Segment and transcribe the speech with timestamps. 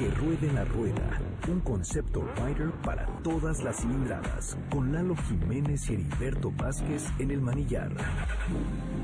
[0.00, 5.92] Que ruede la rueda, un concepto fighter para todas las cilindradas, con Lalo Jiménez y
[5.92, 7.90] Heriberto Vázquez en el manillar.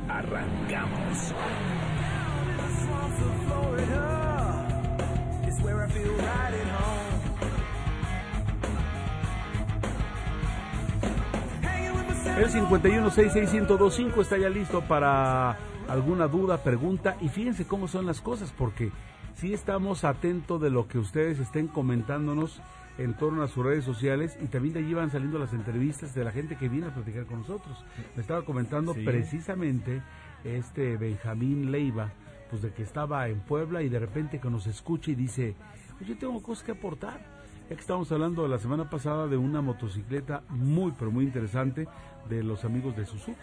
[0.08, 1.34] Arrancamos.
[12.38, 15.58] El 5166125 está ya listo para
[15.90, 18.92] alguna duda, pregunta y fíjense cómo son las cosas porque
[19.36, 22.60] sí estamos atentos de lo que ustedes estén comentándonos
[22.98, 26.24] en torno a sus redes sociales y también de allí van saliendo las entrevistas de
[26.24, 27.84] la gente que viene a platicar con nosotros.
[28.14, 30.02] Me estaba comentando precisamente
[30.44, 32.10] este Benjamín Leiva,
[32.48, 35.54] pues de que estaba en Puebla y de repente que nos escucha y dice,
[35.98, 37.20] pues yo tengo cosas que aportar.
[37.68, 41.86] Ya que estamos hablando la semana pasada de una motocicleta muy, pero muy interesante
[42.30, 43.36] de los amigos de Suzuki.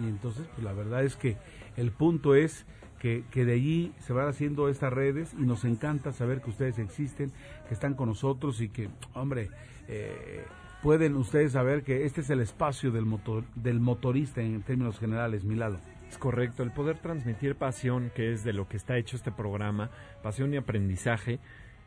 [0.00, 1.36] Y entonces, pues la verdad es que
[1.76, 2.64] el punto es
[3.04, 7.32] que, de allí se van haciendo estas redes y nos encanta saber que ustedes existen,
[7.68, 9.50] que están con nosotros y que, hombre,
[9.88, 10.46] eh,
[10.82, 15.44] pueden ustedes saber que este es el espacio del, motor, del motorista en términos generales,
[15.44, 15.80] Milado.
[16.08, 19.90] Es correcto, el poder transmitir pasión, que es de lo que está hecho este programa,
[20.22, 21.40] pasión y aprendizaje,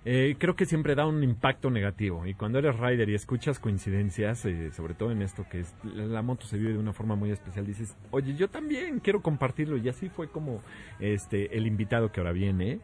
[0.09, 2.25] eh, creo que siempre da un impacto negativo.
[2.25, 6.21] Y cuando eres rider y escuchas coincidencias, eh, sobre todo en esto que es la
[6.21, 9.75] moto se vive de una forma muy especial, dices, oye, yo también quiero compartirlo.
[9.75, 10.61] Y así fue como
[11.01, 12.79] este el invitado que ahora viene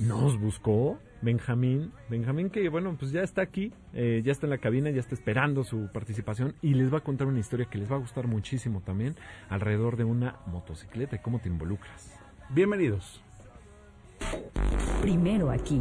[0.00, 0.98] nos buscó.
[1.22, 4.98] Benjamín, Benjamín que bueno, pues ya está aquí, eh, ya está en la cabina, ya
[4.98, 8.00] está esperando su participación y les va a contar una historia que les va a
[8.00, 9.14] gustar muchísimo también
[9.50, 12.18] alrededor de una motocicleta y cómo te involucras.
[12.48, 13.22] Bienvenidos.
[15.00, 15.80] Primero aquí.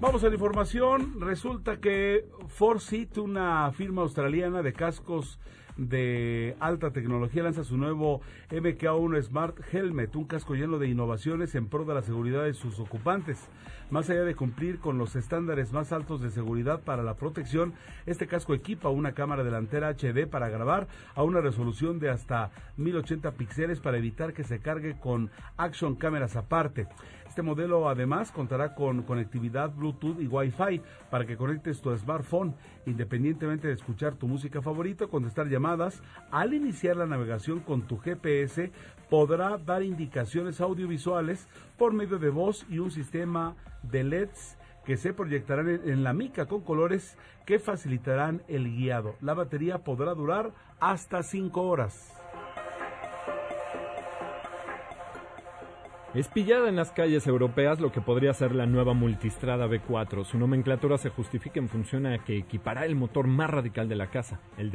[0.00, 1.20] Vamos a la información.
[1.20, 5.38] Resulta que Forsyth, una firma australiana de cascos
[5.76, 11.68] de alta tecnología, lanza su nuevo MK1 Smart Helmet, un casco lleno de innovaciones en
[11.68, 13.48] pro de la seguridad de sus ocupantes.
[13.90, 17.74] Más allá de cumplir con los estándares más altos de seguridad para la protección,
[18.06, 23.32] este casco equipa una cámara delantera HD para grabar a una resolución de hasta 1080
[23.32, 26.86] píxeles para evitar que se cargue con action cámaras aparte.
[27.32, 32.54] Este modelo además contará con conectividad Bluetooth y Wi-Fi para que conectes tu smartphone
[32.84, 36.02] independientemente de escuchar tu música favorita, contestar llamadas.
[36.30, 38.70] Al iniciar la navegación con tu GPS
[39.08, 41.48] podrá dar indicaciones audiovisuales
[41.78, 46.44] por medio de voz y un sistema de LEDs que se proyectarán en, la mica
[46.44, 47.16] con colores
[47.46, 49.16] que facilitarán el guiado.
[49.22, 52.21] La batería podrá durar hasta 5 horas.
[56.14, 60.24] Es pillada en las calles europeas lo que podría ser la nueva multistrada B4.
[60.26, 64.10] Su nomenclatura se justifica en función a que equipará el motor más radical de la
[64.10, 64.70] casa, el,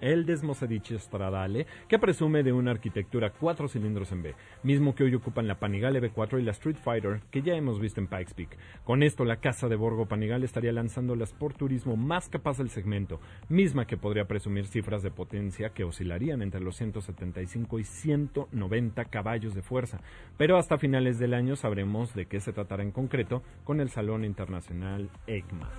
[0.00, 4.34] el Desmosedici Stradale, que presume de una arquitectura cuatro cilindros en B,
[4.64, 8.00] mismo que hoy ocupan la Panigale B4 y la Street Fighter, que ya hemos visto
[8.00, 8.58] en Pikes Peak.
[8.82, 12.70] Con esto, la casa de Borgo Panigale estaría lanzando la Sport Turismo más capaz del
[12.70, 19.04] segmento, misma que podría presumir cifras de potencia que oscilarían entre los 175 y 190
[19.04, 20.00] caballos de fuerza
[20.36, 24.24] pero hasta finales del año sabremos de qué se tratará en concreto con el Salón
[24.24, 25.70] Internacional ECMA.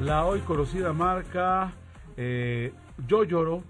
[0.00, 1.72] La hoy conocida marca
[2.16, 2.72] eh,
[3.06, 3.64] Yoyoro,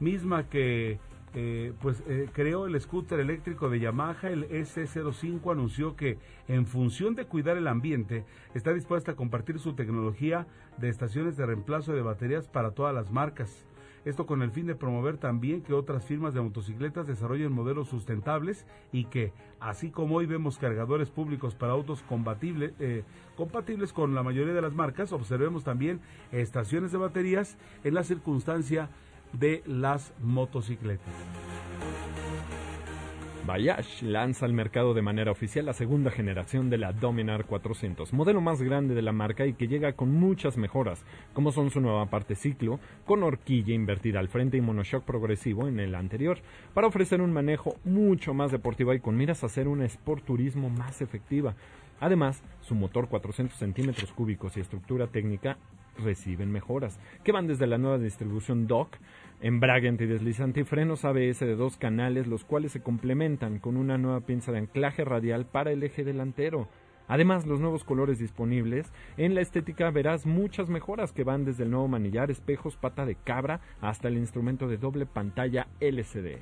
[0.00, 0.98] misma que
[1.34, 7.14] eh, pues eh, creó el scooter eléctrico de Yamaha, el S05 anunció que en función
[7.14, 12.02] de cuidar el ambiente está dispuesta a compartir su tecnología de estaciones de reemplazo de
[12.02, 13.66] baterías para todas las marcas.
[14.04, 18.66] Esto con el fin de promover también que otras firmas de motocicletas desarrollen modelos sustentables
[18.90, 23.04] y que, así como hoy vemos cargadores públicos para autos compatibles, eh,
[23.36, 26.00] compatibles con la mayoría de las marcas, observemos también
[26.32, 28.90] estaciones de baterías en la circunstancia
[29.32, 31.14] de las motocicletas.
[33.46, 38.40] Bayash lanza al mercado de manera oficial la segunda generación de la Dominar 400, modelo
[38.40, 42.06] más grande de la marca y que llega con muchas mejoras, como son su nueva
[42.06, 46.38] parte ciclo, con horquilla invertida al frente y monoshock progresivo en el anterior,
[46.72, 50.70] para ofrecer un manejo mucho más deportivo y con miras a hacer una Sport Turismo
[50.70, 51.56] más efectiva.
[51.98, 55.56] Además, su motor 400 centímetros cúbicos y estructura técnica
[55.98, 58.96] reciben mejoras, que van desde la nueva distribución DOC,
[59.42, 64.20] embrague antideslizante y frenos ABS de dos canales, los cuales se complementan con una nueva
[64.20, 66.68] pinza de anclaje radial para el eje delantero.
[67.08, 71.70] Además, los nuevos colores disponibles, en la estética verás muchas mejoras que van desde el
[71.70, 76.38] nuevo manillar, espejos, pata de cabra, hasta el instrumento de doble pantalla LCD.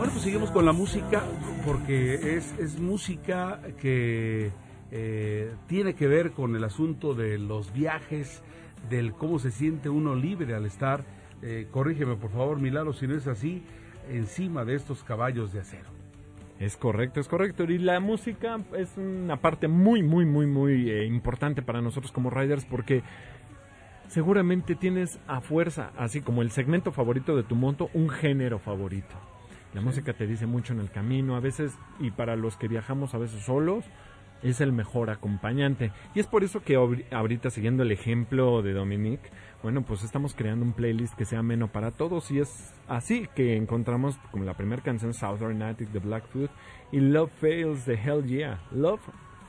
[0.00, 1.22] Bueno, pues seguimos con la música
[1.62, 4.50] porque es, música que
[4.90, 8.42] eh, tiene que ver con el asunto de los viajes,
[8.88, 11.04] del cómo se siente uno libre al estar,
[11.42, 13.62] eh, corrígeme por favor Milano si no es así,
[14.08, 15.90] encima de estos caballos de acero.
[16.58, 17.64] Es correcto, es correcto.
[17.64, 22.30] Y la música es una parte muy, muy, muy, muy eh, importante para nosotros como
[22.30, 23.02] riders porque
[24.08, 29.39] seguramente tienes a fuerza, así como el segmento favorito de tu moto, un género favorito.
[29.74, 33.14] La música te dice mucho en el camino, a veces, y para los que viajamos
[33.14, 33.84] a veces solos,
[34.42, 35.92] es el mejor acompañante.
[36.14, 39.30] Y es por eso que ahorita, siguiendo el ejemplo de Dominique,
[39.62, 43.56] bueno, pues estamos creando un playlist que sea menos para todos y es así que
[43.56, 46.50] encontramos como la primera canción Southern Attic de Blackfoot
[46.92, 48.60] y Love Fails de Hell Yeah.
[48.72, 49.02] Love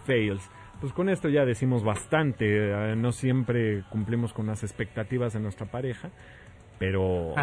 [0.06, 0.50] Fails.
[0.82, 5.68] Pues con esto ya decimos bastante, eh, no siempre cumplimos con las expectativas de nuestra
[5.68, 6.10] pareja,
[6.82, 7.36] pero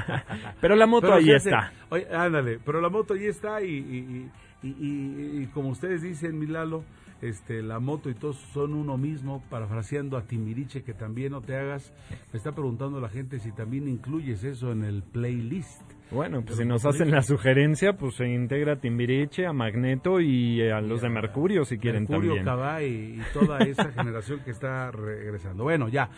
[0.60, 1.70] pero la moto ahí está.
[1.90, 4.30] Oye, ándale, pero la moto ahí está y,
[4.62, 6.82] y, como ustedes dicen, Milalo,
[7.20, 11.56] este, la moto y todos son uno mismo, parafraseando a Timbiriche, que también no te
[11.56, 11.92] hagas.
[12.32, 15.82] Me está preguntando la gente si también incluyes eso en el playlist.
[16.10, 20.62] Bueno, pues si nos hacen la sugerencia, pues se integra a Timbiriche, a Magneto y
[20.70, 23.18] a los de Mercurio, si quieren Mercurio, también.
[23.18, 25.64] y, y toda esa generación que está regresando.
[25.64, 26.08] Bueno, ya.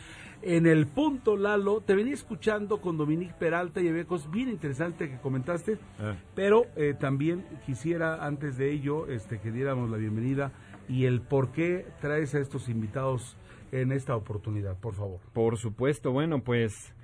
[0.42, 5.10] En el punto, Lalo, te venía escuchando con Dominique Peralta y había cosas bien interesantes
[5.10, 6.14] que comentaste, ah.
[6.36, 10.52] pero eh, también quisiera, antes de ello, este, que diéramos la bienvenida
[10.88, 13.36] y el por qué traes a estos invitados
[13.72, 15.18] en esta oportunidad, por favor.
[15.32, 16.94] Por supuesto, bueno, pues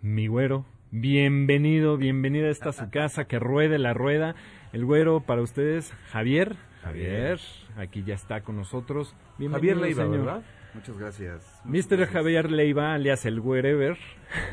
[0.00, 4.36] mi güero, bienvenido, bienvenida a esta su casa, que ruede la rueda.
[4.72, 6.56] El güero para ustedes, Javier.
[6.82, 7.40] Javier,
[7.76, 9.16] aquí ya está con nosotros.
[9.38, 10.42] Bienvenido, Javier Leiva, ¿verdad?
[10.74, 11.60] Muchas gracias.
[11.64, 12.06] Mr.
[12.06, 13.96] Javier Leiva, alias el Wherever.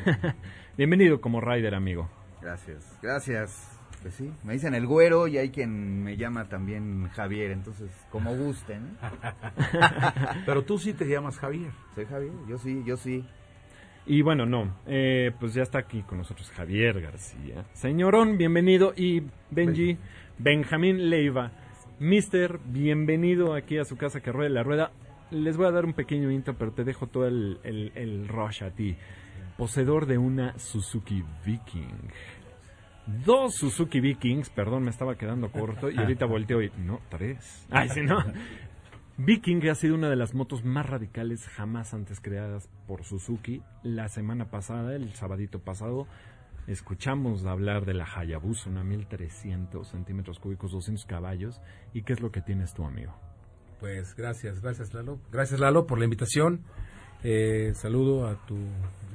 [0.76, 2.08] Bienvenido como rider, amigo.
[2.40, 3.72] Gracias, gracias.
[4.02, 8.34] Pues sí, me dicen el güero y hay quien me llama también Javier, entonces como
[8.36, 8.96] gusten.
[10.46, 11.72] Pero tú sí te llamas Javier.
[11.94, 13.24] Soy Javier, yo sí, yo sí.
[14.06, 17.64] Y bueno, no, eh, pues ya está aquí con nosotros Javier García.
[17.72, 18.92] Señorón, bienvenido.
[18.96, 19.98] Y Benji,
[20.38, 21.50] Benjamín Leiva.
[21.98, 24.92] Mister, bienvenido aquí a su casa que rueda la rueda
[25.30, 28.70] les voy a dar un pequeño intro, pero te dejo todo el, el, rush a
[28.70, 28.96] ti.
[29.56, 32.10] Poseedor de una Suzuki Viking.
[33.24, 36.70] Dos Suzuki Vikings, perdón, me estaba quedando corto y ahorita volteo y...
[36.78, 37.66] No, tres.
[37.70, 38.18] Ay, sí, no.
[39.18, 43.62] Viking ha sido una de las motos más radicales jamás antes creadas por Suzuki.
[43.82, 46.06] La semana pasada, el sabadito pasado,
[46.66, 51.62] escuchamos hablar de la Hayabusa, una 1300 centímetros cúbicos, 200 caballos.
[51.94, 53.14] ¿Y qué es lo que tienes tú, amigo?
[53.80, 55.18] Pues gracias, gracias Lalo.
[55.30, 56.62] Gracias Lalo por la invitación.
[57.22, 58.56] Eh, saludo a tu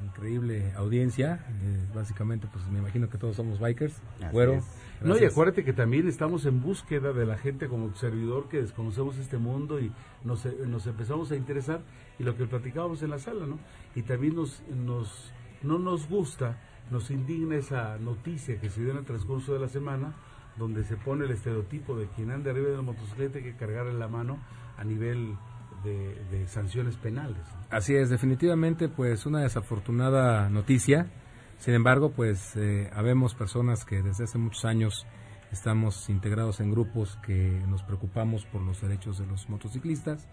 [0.04, 1.44] increíble audiencia.
[1.62, 3.94] Eh, básicamente, pues me imagino que todos somos bikers.
[4.32, 4.62] Güero.
[5.00, 9.16] No, y acuérdate que también estamos en búsqueda de la gente como servidor que desconocemos
[9.18, 9.90] este mundo y
[10.24, 11.80] nos, nos empezamos a interesar
[12.18, 13.58] y lo que platicábamos en la sala, ¿no?
[13.96, 15.32] Y también nos, nos,
[15.62, 16.60] no nos gusta,
[16.90, 20.14] nos indigna esa noticia que se dio en el transcurso de la semana
[20.56, 23.94] donde se pone el estereotipo de quien anda arriba de la motocicleta hay que cargarle
[23.94, 24.38] la mano
[24.76, 25.36] a nivel
[25.84, 27.42] de, sanciones penales.
[27.70, 31.10] Así es, definitivamente pues una desafortunada noticia.
[31.58, 35.06] Sin embargo, pues eh, habemos personas que desde hace muchos años
[35.50, 40.28] estamos integrados en grupos que nos preocupamos por los derechos de los motociclistas.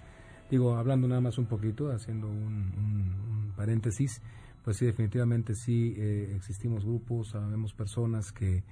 [0.50, 4.22] Digo, hablando nada más un poquito, haciendo un, paréntesis,
[4.64, 8.64] pues sí, definitivamente sí eh, existimos grupos, habemos personas que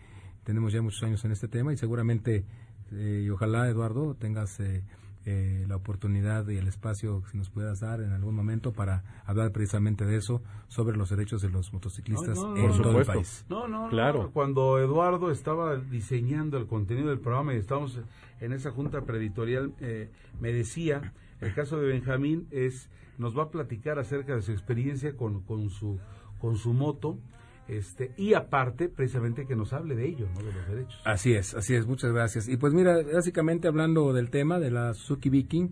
[0.47, 2.45] tenemos ya muchos años en este tema y seguramente,
[2.93, 4.81] eh, y ojalá Eduardo tengas eh,
[5.25, 9.51] eh, la oportunidad y el espacio que nos puedas dar en algún momento para hablar
[9.51, 13.45] precisamente de eso, sobre los derechos de los motociclistas en todo el país.
[13.49, 14.31] No, no, claro.
[14.31, 17.99] Cuando Eduardo estaba diseñando el contenido del programa y estábamos
[18.39, 19.73] en esa junta preeditorial,
[20.39, 21.11] me decía,
[21.41, 25.69] el caso de Benjamín es, nos va a platicar acerca de su experiencia con, con
[25.69, 25.99] su
[26.39, 27.17] con su moto
[27.67, 30.39] este, y aparte, precisamente que nos hable de ello, ¿no?
[30.39, 31.01] de los derechos.
[31.03, 32.47] Así es, así es, muchas gracias.
[32.47, 35.69] Y pues mira, básicamente hablando del tema de la Suzuki Viking,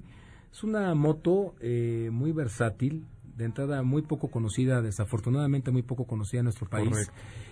[0.51, 6.39] es una moto eh, muy versátil, de entrada muy poco conocida, desafortunadamente muy poco conocida
[6.39, 7.11] en nuestro país.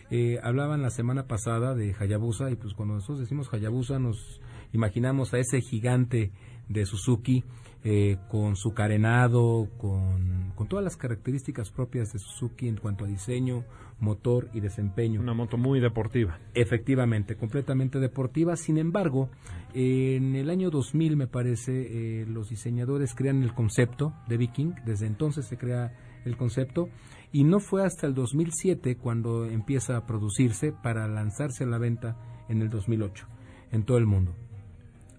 [0.10, 5.34] Eh, hablaban la semana pasada de Hayabusa y pues cuando nosotros decimos Hayabusa nos imaginamos
[5.34, 6.32] a ese gigante
[6.70, 7.44] de Suzuki
[7.84, 13.08] eh, con su carenado, con, con todas las características propias de Suzuki en cuanto a
[13.08, 13.66] diseño,
[14.04, 15.20] motor y desempeño.
[15.20, 16.40] Una moto muy deportiva.
[16.54, 18.56] Efectivamente, completamente deportiva.
[18.56, 19.30] Sin embargo,
[19.74, 24.74] en el año 2000, me parece, eh, los diseñadores crean el concepto de Viking.
[24.86, 25.94] Desde entonces se crea
[26.26, 26.90] el concepto.
[27.32, 32.16] Y no fue hasta el 2007 cuando empieza a producirse para lanzarse a la venta
[32.48, 33.28] en el 2008
[33.74, 34.36] en todo el mundo.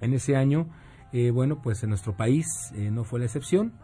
[0.00, 0.68] En ese año,
[1.12, 3.74] eh, bueno, pues en nuestro país eh, no fue la excepción.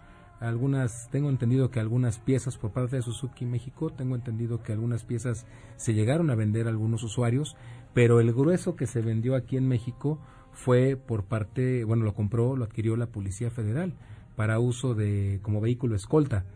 [0.40, 5.04] Algunas, tengo entendido que algunas piezas por parte de Suzuki México, tengo entendido que algunas
[5.04, 7.56] piezas se llegaron a vender a algunos usuarios,
[7.92, 10.18] pero el grueso que se vendió aquí en México
[10.52, 13.94] fue por parte, bueno, lo compró, lo adquirió la Policía Federal
[14.34, 16.46] para uso de como vehículo escolta.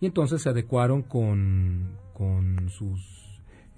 [0.00, 3.28] Y entonces se adecuaron con, con sus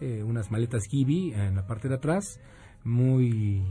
[0.01, 2.41] eh, unas maletas Gibi en la parte de atrás,
[2.83, 3.63] muy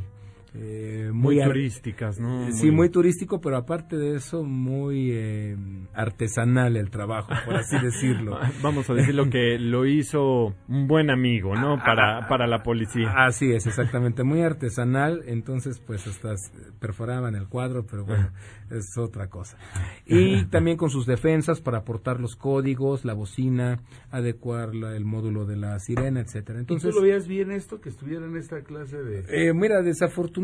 [0.55, 2.51] eh, Muy, turísticas, ¿no?
[2.51, 5.55] Sí, muy turístico, pero aparte de eso, muy eh,
[5.93, 8.37] artesanal el trabajo, por así decirlo.
[8.63, 11.73] Vamos a decir lo que lo hizo un buen amigo, ¿no?
[11.75, 13.13] Ah, Para, para la policía.
[13.15, 16.33] Así es, exactamente, muy artesanal, entonces pues hasta
[16.79, 18.29] perforaban el cuadro, pero bueno,
[18.71, 19.57] es otra cosa.
[20.11, 23.79] Y también con sus defensas para aportar los códigos, la bocina,
[24.09, 26.57] adecuar la- el módulo de la sirena, etcétera.
[26.59, 29.23] ¿Y Entonces, tú lo veías bien esto, que estuviera en esta clase de...
[29.29, 30.38] Eh, mira, desafortunadamente,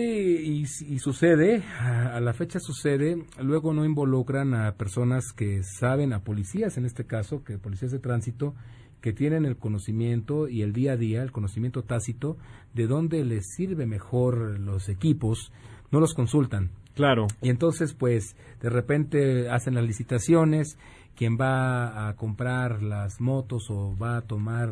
[0.00, 6.12] y, y sucede, a, a la fecha sucede, luego no involucran a personas que saben,
[6.12, 8.54] a policías en este caso, que policías de tránsito,
[9.00, 12.36] que tienen el conocimiento y el día a día, el conocimiento tácito,
[12.72, 15.52] de dónde les sirve mejor los equipos,
[15.90, 16.70] no los consultan.
[16.94, 17.26] Claro.
[17.40, 20.78] Y entonces, pues, de repente hacen las licitaciones,
[21.16, 24.70] quien va a comprar las motos o va a tomar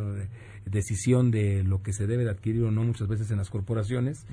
[0.66, 4.26] decisión de lo que se debe de adquirir o no muchas veces en las corporaciones,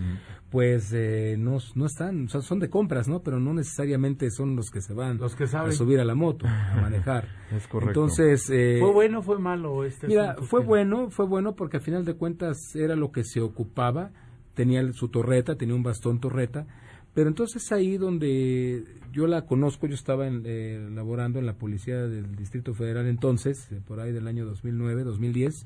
[0.51, 3.21] pues eh, no, no están, o sea, son de compras, ¿no?
[3.21, 5.73] Pero no necesariamente son los que se van Los que a saben.
[5.73, 7.27] subir a la moto, a manejar.
[7.55, 8.01] Es correcto.
[8.01, 11.77] Entonces, eh, ¿Fue bueno o fue malo este Mira, fue que- bueno, fue bueno porque
[11.77, 14.11] al final de cuentas era lo que se ocupaba,
[14.53, 16.65] tenía su torreta, tenía un bastón torreta,
[17.13, 21.95] pero entonces ahí donde yo la conozco, yo estaba en, eh, laborando en la policía
[22.07, 25.65] del Distrito Federal entonces, eh, por ahí del año 2009, 2010,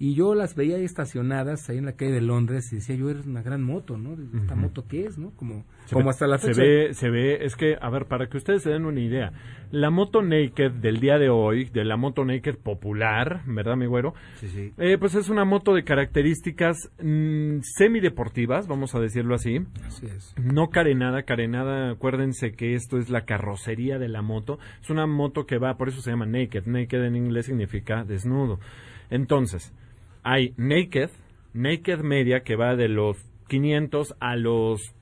[0.00, 3.10] y yo las veía ahí estacionadas ahí en la calle de Londres y decía yo,
[3.10, 4.16] es una gran moto, ¿no?
[4.40, 5.30] ¿Esta moto qué es, no?
[5.32, 6.62] Como, Se como ve- hasta la se fecha.
[6.62, 9.32] ve, se ve, es que, a ver, para que ustedes se den una idea,
[9.72, 14.14] la moto Naked del día de hoy, de la moto Naked popular, ¿verdad, mi güero?
[14.36, 14.72] Sí, sí.
[14.78, 19.58] Eh, pues es una moto de características mm, semideportivas, vamos a decirlo así.
[19.86, 20.34] Así es.
[20.42, 24.58] No carenada, carenada, acuérdense que esto es la carrocería de la moto.
[24.80, 26.66] Es una moto que va, por eso se llama naked.
[26.66, 28.60] Naked en inglés significa desnudo.
[29.10, 29.72] Entonces,
[30.30, 31.08] hay naked,
[31.54, 33.16] naked media que va de los
[33.48, 34.94] 500 a los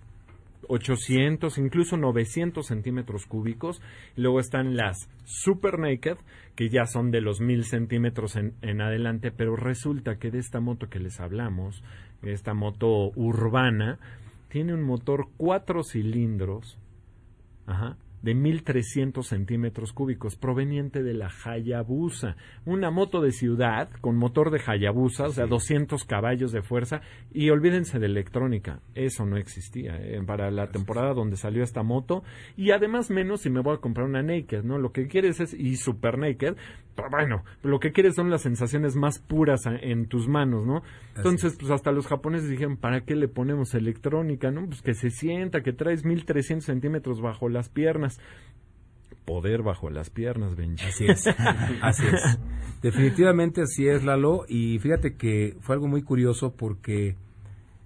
[0.69, 3.83] 800, incluso 900 centímetros cúbicos.
[4.15, 6.17] Luego están las super naked,
[6.55, 9.33] que ya son de los 1000 centímetros en, en adelante.
[9.33, 11.83] Pero resulta que de esta moto que les hablamos,
[12.23, 13.99] esta moto urbana,
[14.49, 16.79] tiene un motor cuatro cilindros
[17.67, 22.37] ajá, de 1300 centímetros cúbicos, proveniente de la Hayabusa.
[22.65, 27.01] Una moto de ciudad con motor de Hayabusa, o sea, 200 caballos de fuerza.
[27.33, 32.25] Y olvídense de electrónica, eso no existía eh, para la temporada donde salió esta moto.
[32.57, 34.79] Y además, menos si me voy a comprar una Naked, ¿no?
[34.79, 36.57] Lo que quieres es, y Super Naked,
[37.11, 40.83] bueno, lo que quieres son las sensaciones más puras a- en tus manos, ¿no?
[41.17, 44.67] Entonces, pues hasta los japoneses dijeron, ¿para qué le ponemos electrónica, no?
[44.67, 48.19] Pues que se sienta, que traes 1300 centímetros bajo las piernas.
[49.25, 50.87] Poder bajo las piernas, Benji.
[50.87, 51.27] Así es,
[51.83, 52.39] así es.
[52.83, 54.45] Definitivamente así es, Lalo.
[54.49, 57.17] Y fíjate que fue algo muy curioso porque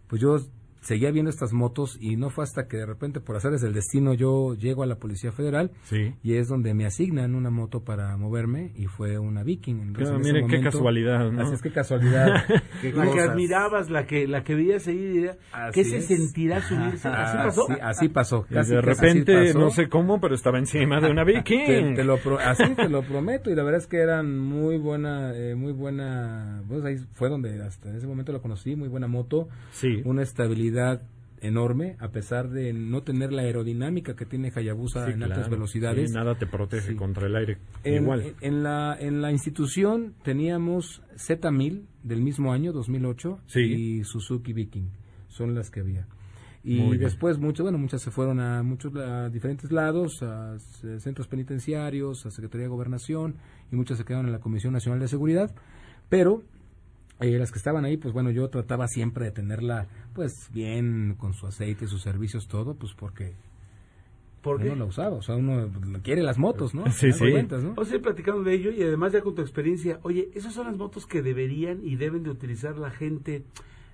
[0.09, 0.37] pues yo
[0.81, 4.15] seguía viendo estas motos y no fue hasta que de repente por hacerles el destino
[4.15, 6.15] yo llego a la Policía Federal Sí.
[6.23, 9.77] y es donde me asignan una moto para moverme y fue una Viking.
[9.81, 11.43] Entonces, Claro, en ese miren qué casualidad, ¿no?
[11.43, 12.45] Así es que casualidad.
[12.81, 15.27] Qué La que admirabas, la que, la que veías ahí,
[15.75, 16.07] ¿qué se es.
[16.07, 17.09] sentirá subirse?
[17.09, 17.67] ¿Así pasó?
[17.67, 18.47] sí, así pasó.
[18.51, 19.59] Y casi, de repente, pasó.
[19.59, 21.61] no sé cómo, pero estaba encima de una Viking.
[21.67, 24.79] Te, te lo pro- así te lo prometo y la verdad es que eran muy
[24.79, 28.89] buena eh, muy buena pues ahí fue donde hasta en ese momento la conocí muy
[28.89, 30.03] buena moto Sí.
[30.05, 30.70] una estabilidad
[31.43, 36.11] enorme a pesar de no tener la aerodinámica que tiene Hayabusa Sí, en altas velocidades
[36.11, 36.95] Sí, nada te protege Sí.
[36.97, 37.57] contra el aire.
[37.83, 38.35] en, Igual.
[38.43, 43.61] en- la en la institución teníamos Z1000 del mismo año 2008 Sí.
[43.61, 44.89] y Suzuki Viking
[45.29, 46.07] son las que había
[46.63, 50.59] Y después muchas, bueno, muchas se fueron a muchos a diferentes lados, a
[50.99, 53.37] centros penitenciarios, a Secretaría de Gobernación
[53.73, 55.55] y muchas se quedaron en la Comisión Nacional de Seguridad,
[56.11, 56.43] pero
[57.21, 61.35] eh, las que estaban ahí, pues bueno, yo trataba siempre de tenerla pues bien con
[61.35, 63.35] su aceite, sus servicios, todo, pues porque
[64.43, 64.69] ¿Por qué?
[64.69, 65.71] uno la usaba, o sea, uno
[66.03, 66.85] quiere las motos, ¿no?
[66.91, 67.31] Sí, sí.
[67.31, 67.71] cuentas, ¿no?
[67.71, 70.67] Vamos a ir platicando de ello y además ya con tu experiencia, oye, esas son
[70.67, 73.45] las motos que deberían y deben de utilizar la gente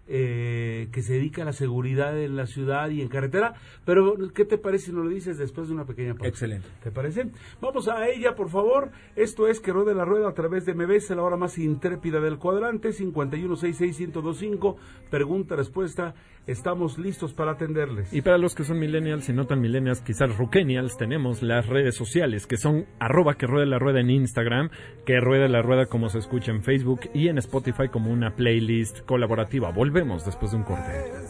[0.08, 4.44] eh, que se dedica a la seguridad en la ciudad y en carretera, pero ¿qué
[4.44, 6.28] te parece si nos lo dices después de una pequeña pausa?
[6.28, 6.68] Excelente.
[6.82, 7.30] ¿Te parece?
[7.60, 8.90] Vamos a ella, por favor.
[9.16, 12.38] Esto es que ruede la rueda a través de MBS, la hora más intrépida del
[12.38, 14.76] cuadrante, 5166125.
[15.10, 16.14] Pregunta, respuesta.
[16.46, 18.12] Estamos listos para atenderles.
[18.12, 21.96] Y para los que son millennials y no tan millennials, quizás ruquenials, tenemos las redes
[21.96, 24.70] sociales que son arroba que ruede la rueda en Instagram,
[25.04, 29.00] que ruede la rueda como se escucha en Facebook y en Spotify como una playlist
[29.00, 29.70] colaborativa.
[29.96, 31.25] Volvemos después de un corte.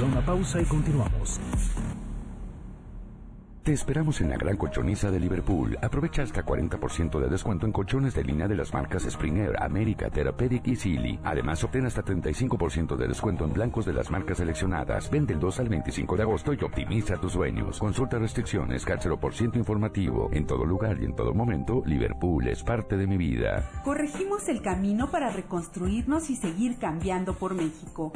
[0.00, 1.40] Vamos a una pausa y continuamos.
[3.62, 5.76] Te esperamos en la gran colchoniza de Liverpool.
[5.82, 10.66] Aprovecha hasta 40% de descuento en colchones de línea de las marcas Springer, América, Therapeutic
[10.68, 11.18] y Silly.
[11.22, 15.10] Además, obtén hasta 35% de descuento en blancos de las marcas seleccionadas.
[15.10, 17.78] Vende el 2 al 25 de agosto y optimiza tus sueños.
[17.78, 20.30] Consulta restricciones, CAT 0% informativo.
[20.32, 23.68] En todo lugar y en todo momento, Liverpool es parte de mi vida.
[23.84, 28.12] Corregimos el camino para reconstruirnos y seguir cambiando por México.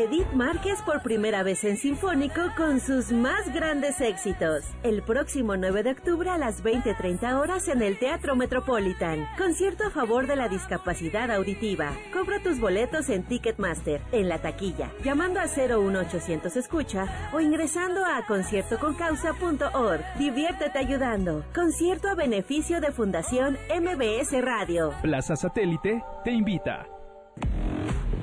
[0.00, 4.64] Edith Márquez por primera vez en Sinfónico con sus más grandes éxitos.
[4.82, 9.26] El próximo 9 de octubre a las 20.30 horas en el Teatro Metropolitan.
[9.36, 11.92] Concierto a favor de la discapacidad auditiva.
[12.14, 18.24] Compra tus boletos en Ticketmaster, en la taquilla, llamando a 01800 Escucha o ingresando a
[18.26, 20.00] conciertoconcausa.org.
[20.18, 21.44] Diviértete ayudando.
[21.54, 24.94] Concierto a beneficio de Fundación MBS Radio.
[25.02, 26.86] Plaza Satélite te invita.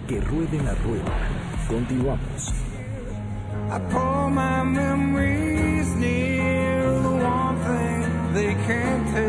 [0.08, 1.12] Que ruede la rueda.
[1.68, 2.54] Continuamos.
[3.70, 9.28] I pull my memories near the one thing they can't take.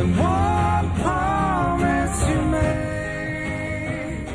[0.00, 4.26] And one promise you made.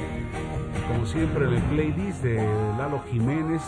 [0.87, 2.35] Como siempre, el playlist de
[2.77, 3.63] Lalo Jiménez.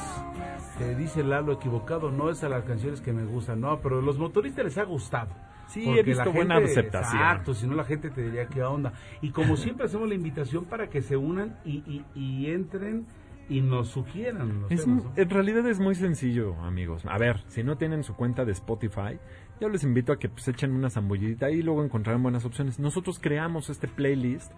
[0.97, 4.19] Dice Lalo equivocado, no es a las canciones que me gustan, no, pero a los
[4.19, 5.29] motoristas les ha gustado.
[5.67, 7.21] Sí, Porque he visto la buena gente- aceptación.
[7.21, 8.93] Exacto, si no la gente te diría qué onda.
[9.21, 13.05] Y como siempre hacemos la invitación para que se unan y, y- y entren
[13.49, 15.13] y nos sugieran los Es temas, mu- ¿no?
[15.15, 17.05] En realidad es muy sencillo, amigos.
[17.05, 19.19] A ver, si no tienen su cuenta de Spotify,
[19.61, 22.79] yo les invito a que pues, echen una zambullidita y luego encontrarán buenas opciones.
[22.79, 24.51] Nosotros creamos este playlist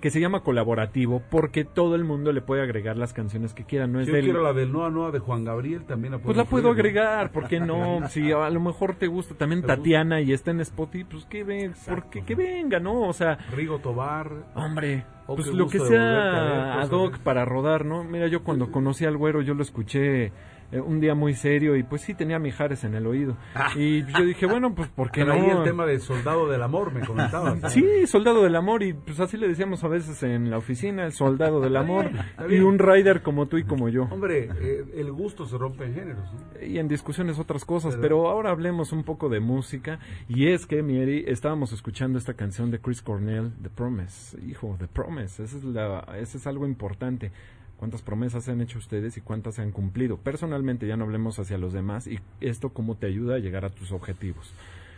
[0.00, 3.86] que se llama colaborativo porque todo el mundo le puede agregar las canciones que quiera.
[3.86, 6.26] No es Yo del- quiero la del Noa Noa de Juan Gabriel, también la Pues
[6.34, 8.00] puedo la puedo agregar, ¿por qué no?
[8.10, 9.76] Si a lo mejor te gusta también ¿Te gusta?
[9.76, 12.22] Tatiana y está en Spotify, pues que, ven, ¿por qué?
[12.22, 13.02] que venga, ¿no?
[13.08, 14.30] O sea, Rigo Tobar.
[14.54, 18.04] Hombre, Oh, pues lo que ver, sea pues, ad hoc para rodar, ¿no?
[18.04, 20.32] Mira, yo cuando conocí al güero, yo lo escuché
[20.74, 23.36] eh, un día muy serio y pues sí tenía mijares en el oído.
[23.54, 23.70] Ah.
[23.76, 25.58] Y yo dije, bueno, pues ¿por qué Pero ahí no?
[25.58, 27.60] el tema de soldado del amor, me comentabas.
[27.62, 27.68] ¿no?
[27.70, 31.12] Sí, soldado del amor y pues así le decíamos a veces en la oficina, el
[31.12, 32.10] soldado del amor
[32.50, 34.04] y un rider como tú y como yo.
[34.10, 36.24] Hombre, eh, el gusto se rompe en géneros.
[36.32, 36.64] ¿no?
[36.66, 39.98] y en discusiones otras cosas, Pero- pero ahora hablemos un poco de música.
[40.28, 44.38] Y es que, Mieri, estábamos escuchando esta canción de Chris Cornell, The Promise.
[44.46, 47.32] Hijo, The Promise, eso es, la, eso es algo importante.
[47.76, 50.16] ¿Cuántas promesas se han hecho ustedes y cuántas se han cumplido?
[50.16, 53.70] Personalmente, ya no hablemos hacia los demás y esto cómo te ayuda a llegar a
[53.70, 54.52] tus objetivos.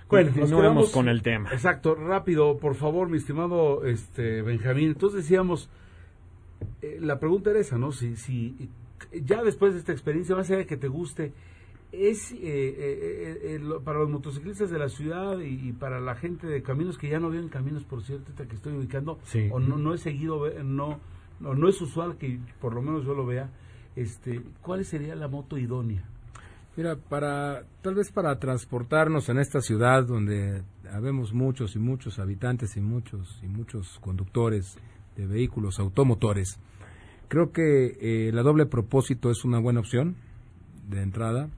[0.09, 1.49] Bueno, nos quedamos- con el tema.
[1.53, 4.89] Exacto, rápido, por favor, mi estimado este Benjamín.
[4.91, 5.69] Entonces decíamos,
[6.83, 7.91] eh, la pregunta era esa, ¿no?
[7.93, 8.69] Si, si
[9.25, 11.33] ya después de esta experiencia, más allá de que te guste,
[11.93, 16.15] es eh, eh, eh, lo- para los motociclistas de la ciudad y, y para la
[16.15, 19.49] gente de caminos que ya no viven caminos, por cierto, que estoy ubicando, Sí.
[19.51, 21.01] o no, no he seguido, no,
[21.41, 23.51] no, no es usual que por lo menos yo lo vea,
[23.95, 26.05] este, ¿cuál sería la moto idónea?
[26.77, 32.77] Mira, para tal vez para transportarnos en esta ciudad donde habemos muchos y muchos habitantes
[32.77, 34.77] y muchos y muchos conductores
[35.17, 36.59] de vehículos automotores,
[37.29, 40.17] creo que eh, la doble propósito es una buena opción
[40.89, 41.49] de entrada.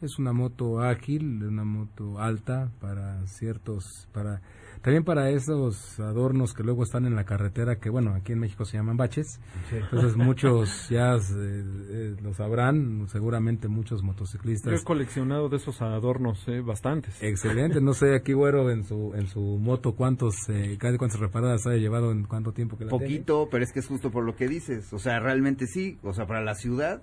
[0.00, 4.42] Es una moto ágil, una moto alta para ciertos, para
[4.82, 8.64] también para esos adornos que luego están en la carretera, que bueno, aquí en México
[8.64, 9.40] se llaman baches.
[9.72, 14.80] Entonces muchos ya eh, eh, lo sabrán, seguramente muchos Yo motociclistas.
[14.80, 17.22] he coleccionado de esos adornos, eh, bastantes.
[17.22, 21.74] Excelente, no sé aquí güero en su en su moto cuántos eh, cuántas reparadas ha
[21.74, 23.04] llevado en cuánto tiempo que la tiene?
[23.04, 24.92] Poquito, pero es que es justo por lo que dices.
[24.92, 25.98] O sea, realmente sí.
[26.02, 27.02] O sea, para la ciudad,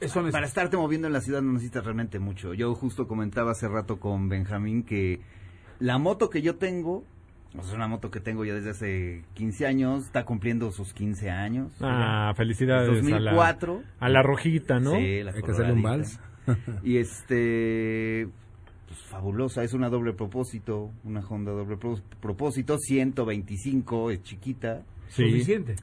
[0.00, 2.54] Eso para estarte moviendo en la ciudad no necesitas realmente mucho.
[2.54, 5.20] Yo justo comentaba hace rato con Benjamín que
[5.80, 7.04] la moto que yo tengo,
[7.56, 10.92] o sea, es una moto que tengo ya desde hace 15 años, está cumpliendo sus
[10.94, 11.72] 15 años.
[11.80, 12.88] Ah, felicidades.
[12.88, 13.74] Es 2004.
[13.74, 14.92] A la, a la rojita, ¿no?
[14.94, 16.20] Sí, la Hay que hacerle un coloradita.
[16.84, 18.28] y este
[18.86, 24.82] pues, fabulosa, es una doble propósito, una Honda doble pro- propósito, 125, es chiquita.
[25.08, 25.24] Sí.
[25.24, 25.76] Suficiente.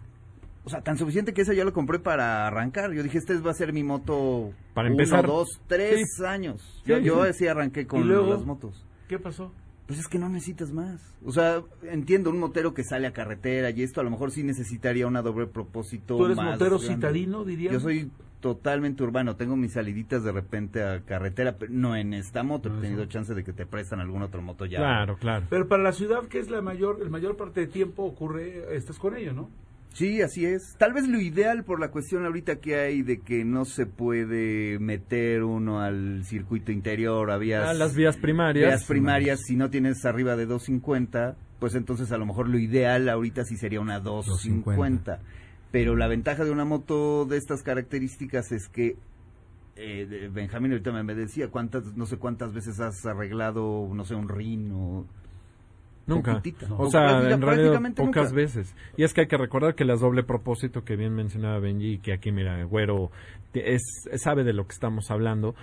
[0.64, 2.92] O sea, tan suficiente que esa yo la compré para arrancar.
[2.92, 5.26] Yo dije, esta va a ser mi moto Para uno, empezar.
[5.26, 6.26] dos, tres Sí.
[6.26, 6.82] años.
[6.86, 7.30] Yo, Sí, yo sí.
[7.30, 8.34] así arranqué con ¿Y luego?
[8.34, 8.86] las motos.
[9.08, 9.54] ¿Qué pasó?
[9.88, 11.02] Pues es que no necesitas más.
[11.26, 14.44] O sea, entiendo un motero que sale a carretera y esto a lo mejor sí
[14.44, 16.18] necesitaría una doble propósito.
[16.18, 16.96] ¿Tú eres más motero grande.
[16.96, 17.82] citadino, diríamos?
[17.82, 19.36] Yo soy totalmente urbano.
[19.38, 22.68] Tengo mis saliditas de repente a carretera, pero no en esta moto.
[22.70, 23.12] No, He tenido eso.
[23.12, 24.80] chance de que te prestan alguna otra moto ya.
[24.80, 25.46] Claro, claro.
[25.50, 29.00] Pero para la ciudad, que es la mayor, el mayor parte de tiempo ocurre, estás
[29.00, 29.50] con ello, ¿no?
[29.94, 30.76] Sí, así es.
[30.78, 34.78] Tal vez lo ideal por la cuestión ahorita que hay de que no se puede
[34.80, 38.68] meter uno al circuito interior, a vías, A las vías primarias.
[38.70, 43.10] vías primarias, si no tienes arriba de 250, pues entonces a lo mejor lo ideal
[43.10, 45.20] ahorita sí sería una 250.
[45.72, 48.96] Pero la ventaja de una moto de estas características es que
[49.76, 54.16] eh, Benjamín ahorita me me decía cuántas, no sé cuántas veces has arreglado, no sé,
[54.16, 55.06] un rin o
[56.08, 56.36] Nunca.
[56.36, 56.68] Poquitita.
[56.78, 58.36] O sea, práctica- en realidad pocas nunca.
[58.36, 58.74] veces.
[58.96, 62.14] Y es que hay que recordar que las doble propósito que bien mencionaba Benji, que
[62.14, 63.12] aquí mira, güero,
[63.54, 63.82] es,
[64.16, 65.54] sabe de lo que estamos hablando.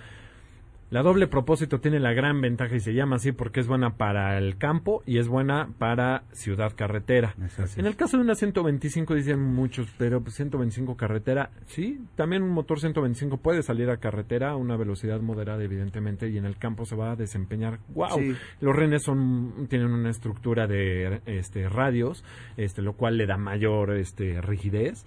[0.91, 4.37] La doble propósito tiene la gran ventaja y se llama así porque es buena para
[4.37, 7.35] el campo y es buena para ciudad carretera.
[7.75, 12.51] En el caso de una 125 dicen muchos, pero pues 125 carretera, sí, también un
[12.51, 16.85] motor 125 puede salir a carretera a una velocidad moderada evidentemente y en el campo
[16.85, 17.79] se va a desempeñar.
[17.89, 18.19] Wow.
[18.19, 18.35] Sí.
[18.61, 22.23] Los renes son tienen una estructura de este radios,
[22.57, 25.03] este lo cual le da mayor este rigidez.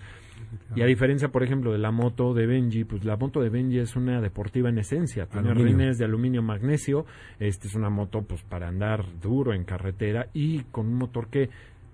[0.75, 3.79] Y a diferencia, por ejemplo, de la moto de Benji, pues la moto de Benji
[3.79, 5.27] es una deportiva en esencia.
[5.27, 5.79] Tiene Aluminio.
[5.79, 7.07] rines de aluminio magnesio.
[7.39, 11.51] Este es una moto pues para andar duro en carretera y con un motor que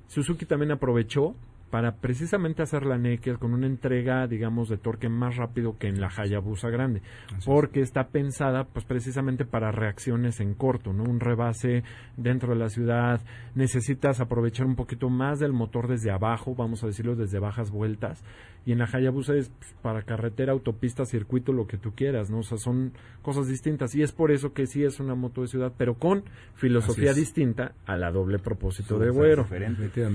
[0.06, 1.34] Suzuki también aprovechó
[1.74, 6.00] para precisamente hacer la Naked con una entrega, digamos, de torque más rápido que en
[6.00, 7.02] la Hayabusa grande,
[7.44, 11.02] porque está pensada, pues, precisamente para reacciones en corto, ¿no?
[11.02, 11.82] Un rebase
[12.16, 13.20] dentro de la ciudad,
[13.56, 18.22] necesitas aprovechar un poquito más del motor desde abajo, vamos a decirlo, desde bajas vueltas,
[18.66, 22.38] y en la Hayabusa es pues, para carretera, autopista, circuito, lo que tú quieras, ¿no?
[22.38, 25.48] O sea, son cosas distintas, y es por eso que sí es una moto de
[25.48, 26.22] ciudad, pero con
[26.54, 29.44] filosofía distinta a la doble propósito de güero.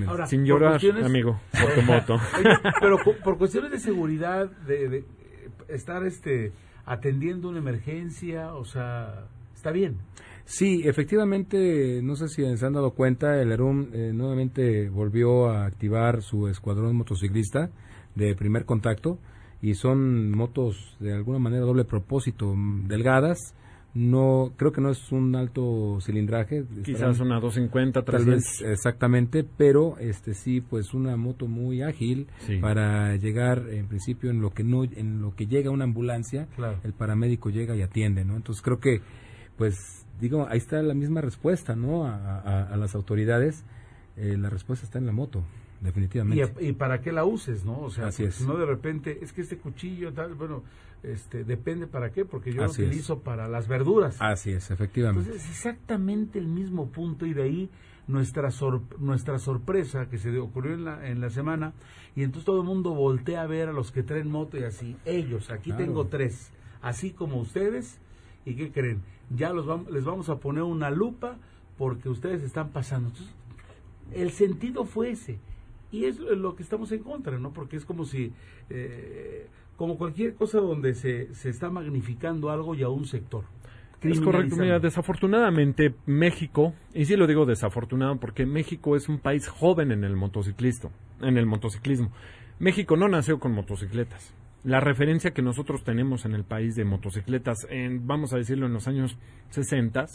[0.07, 2.13] Ahora, Sin llorar, cuestiones- amigo, por tu moto.
[2.37, 5.03] Oye, pero por, cuestiones de seguridad, de, de,
[5.67, 6.51] estar este
[6.85, 9.97] atendiendo una emergencia, o sea, está bien.
[10.45, 15.67] Sí, efectivamente, no sé si se han dado cuenta, el ERUM eh, nuevamente volvió a
[15.67, 17.69] activar su escuadrón motociclista
[18.15, 19.19] de primer contacto
[19.61, 23.53] y son motos de alguna manera doble propósito, mm, delgadas,
[23.95, 28.35] no creo que no es un alto cilindraje Quizás estarán- una 250, tal 300.
[28.61, 32.57] vez exactamente pero este sí pues una moto muy ágil Sí.
[32.57, 36.77] para llegar en principio en lo que no en lo que llega una ambulancia Claro.
[36.83, 39.01] el paramédico llega y atiende no entonces creo que
[39.57, 39.75] pues
[40.21, 43.65] digo ahí está la misma respuesta no a, a- a las autoridades
[44.21, 45.43] Eh, la respuesta está en la moto
[45.81, 47.79] definitivamente y para qué la uses, ¿no?
[47.81, 48.41] O sea, Así es.
[48.41, 50.63] no de repente, es que este cuchillo, tal, bueno,
[51.03, 52.91] este, depende para qué, porque yo Así lo es.
[52.93, 54.17] utilizo para las verduras.
[54.21, 57.69] así es efectivamente Entonces es exactamente el mismo punto y de ahí
[58.07, 61.73] nuestra sor- nuestra sorpresa que se ocurrió en la, en la semana
[62.15, 64.97] y entonces todo el mundo voltea a ver a los que traen moto y así,
[65.05, 65.85] ellos, aquí Claro.
[65.85, 67.99] tengo tres, así como ustedes,
[68.45, 69.01] ¿y qué creen?
[69.29, 71.37] Ya los vam- les vamos a poner una lupa
[71.77, 73.09] porque ustedes están pasando.
[73.09, 73.33] Entonces,
[74.11, 75.39] el sentido fue ese.
[75.91, 77.51] Y es lo que estamos en contra, ¿no?
[77.51, 78.31] Porque es como si,
[78.69, 83.43] eh, como cualquier cosa donde se, se está magnificando algo y a un sector.
[84.01, 89.47] Es correcto, mira, desafortunadamente México, y sí lo digo desafortunado porque México es un país
[89.49, 92.11] joven en el motociclismo, en el motociclismo.
[92.59, 94.33] México no nació con motocicletas.
[94.63, 98.73] La referencia que nosotros tenemos en el país de motocicletas, en, vamos a decirlo en
[98.73, 99.17] los años
[99.49, 100.05] 60,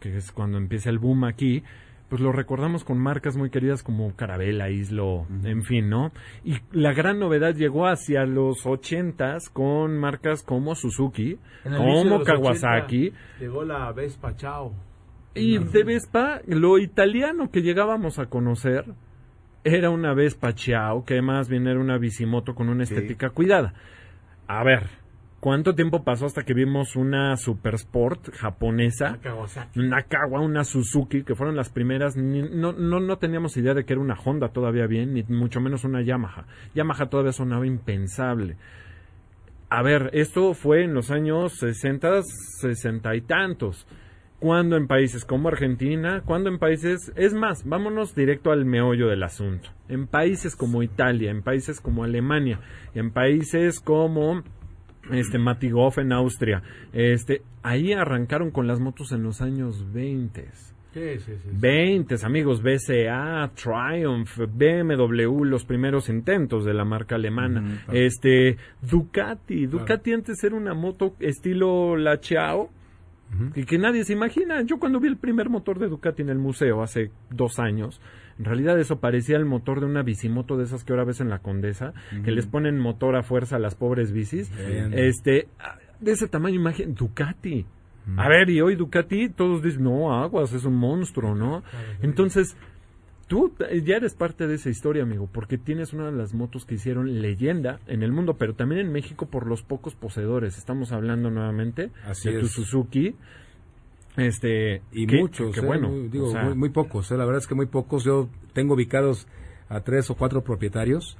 [0.00, 1.62] que es cuando empieza el boom aquí,
[2.08, 6.12] pues lo recordamos con marcas muy queridas como Carabela, Islo, en fin, ¿no?
[6.44, 13.18] Y la gran novedad llegó hacia los 80s con marcas como Suzuki, como Kawasaki, 80
[13.40, 14.72] llegó la Vespa Chao.
[15.34, 18.84] y de Vespa, lo italiano que llegábamos a conocer
[19.64, 23.74] era una Vespa Chiao, que más bien era una bicimoto con una estética cuidada.
[24.46, 24.88] A ver,
[25.40, 29.18] ¿cuánto tiempo pasó hasta que vimos una Super Sport japonesa?
[29.22, 29.80] Kawasaki.
[29.80, 32.16] Una Kawa, una Suzuki, que fueron las primeras.
[32.16, 35.60] ni- no, no, no teníamos idea de que era una Honda todavía bien, ni mucho
[35.60, 36.46] menos una Yamaha.
[36.74, 38.56] Yamaha todavía sonaba impensable.
[39.68, 42.22] A ver, esto fue en los años 60,
[42.60, 43.86] 60 y tantos.
[44.38, 49.22] Cuando en países como Argentina, cuando en países, es más, vámonos directo al meollo del
[49.22, 49.70] asunto.
[49.88, 52.60] En países como Italia, en países como Alemania,
[52.94, 54.44] en países como
[55.12, 60.48] este Matigoff en Austria, este, ahí arrancaron con las motos en los años 20.
[60.96, 61.32] Sí, sí, sí.
[61.42, 61.50] sí.
[61.52, 67.84] 20, amigos, BCA, Triumph, BMW, los primeros intentos de la marca alemana.
[67.92, 72.70] Este, Ducati, Ducati antes era una moto estilo la Chiao,
[73.54, 74.62] y que nadie se imagina.
[74.62, 78.00] Yo cuando vi el primer motor de Ducati en el museo hace dos años,
[78.38, 81.30] en realidad eso parecía el motor de una bicimoto de esas que ahora ves en
[81.30, 81.94] la Condesa,
[82.24, 84.50] que les ponen motor a fuerza a las pobres bicis.
[84.56, 84.92] Bien.
[84.92, 87.66] Este, ah, de ese tamaño, imagínate, Ducati.
[88.16, 91.64] A ver, y hoy Ducati, todos dicen, no, aguas, es un monstruo, ¿no?
[92.02, 92.56] Entonces,
[93.26, 96.64] tú eh, ya eres parte de esa historia, amigo, porque tienes una de las motos
[96.64, 100.56] que hicieron leyenda en el mundo, pero también en México por los pocos poseedores.
[100.56, 102.52] Estamos hablando nuevamente Así de tu es.
[102.52, 103.16] Suzuki.
[104.16, 105.64] Este, y que- muchos, que ¿eh?
[105.64, 107.16] bueno, Muy- digo, o sea, muy, muy pocos, ¿eh?
[107.16, 108.04] la verdad es que muy pocos.
[108.04, 109.26] Yo tengo ubicados
[109.68, 111.16] a tres o cuatro propietarios.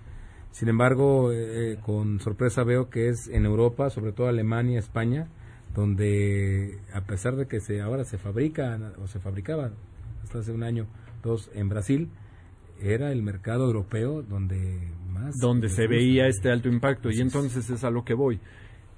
[0.53, 5.29] Sin embargo, eh, con sorpresa veo que es en Europa, sobre todo Alemania, España,
[5.75, 9.71] donde a pesar de que se ahora se fabrica o se fabricaba
[10.23, 10.87] hasta hace un año,
[11.23, 12.09] dos en Brasil,
[12.81, 14.79] era el mercado europeo donde
[15.11, 17.11] más donde se veía este alto impacto.
[17.11, 17.21] Y es.
[17.21, 18.41] entonces es a lo que voy.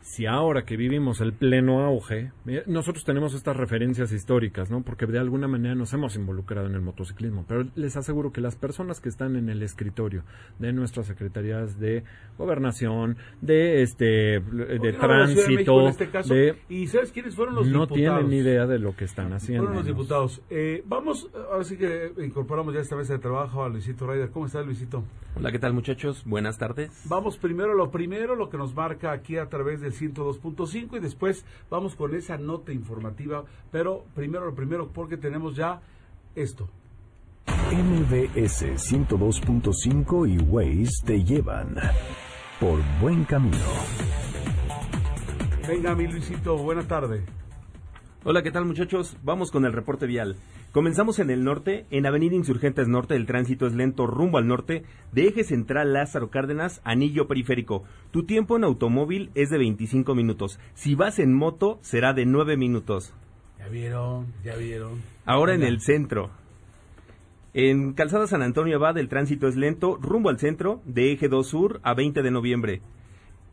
[0.01, 4.83] Si ahora que vivimos el pleno auge, mira, nosotros tenemos estas referencias históricas, ¿no?
[4.83, 7.45] Porque de alguna manera nos hemos involucrado en el motociclismo.
[7.47, 10.23] Pero les aseguro que las personas que están en el escritorio
[10.59, 12.05] de nuestras secretarías de
[12.39, 16.33] gobernación, de este, de de de tránsito, en este caso.
[16.33, 18.21] de ¿Y sabes quiénes fueron los no diputados?
[18.25, 19.65] tienen idea de lo que están haciendo.
[19.65, 20.43] Fueron los diputados.
[20.49, 24.31] Eh, vamos, ahora sí que incorporamos ya esta mesa de trabajo a Luisito Ryder.
[24.31, 25.05] ¿Cómo estás, Luisito?
[25.37, 26.25] Hola, ¿qué tal muchachos?
[26.25, 26.91] Buenas tardes.
[27.05, 31.45] Vamos primero lo primero, lo que nos marca aquí a través del 102.5 y después
[31.71, 33.45] vamos con esa nota informativa.
[33.71, 35.81] Pero primero lo primero porque tenemos ya
[36.35, 36.69] esto.
[37.47, 41.77] MBS 102.5 y Waze te llevan
[42.61, 43.57] por buen camino.
[45.67, 47.25] Venga, mi Luisito, buena tarde.
[48.25, 49.17] Hola, ¿qué tal muchachos?
[49.23, 50.37] Vamos con el reporte vial.
[50.79, 54.85] Comenzamos en el norte, en Avenida Insurgentes Norte el tránsito es lento rumbo al norte,
[55.11, 57.83] de eje central Lázaro Cárdenas, anillo periférico.
[58.13, 60.61] Tu tiempo en automóvil es de 25 minutos.
[60.75, 63.13] Si vas en moto será de 9 minutos.
[63.59, 65.03] Ya vieron, ya vieron.
[65.25, 66.31] Ahora en el centro.
[67.55, 71.45] En Calzada San Antonio Abad el tránsito es lento rumbo al centro, de eje 2
[71.45, 72.83] sur a 20 de noviembre.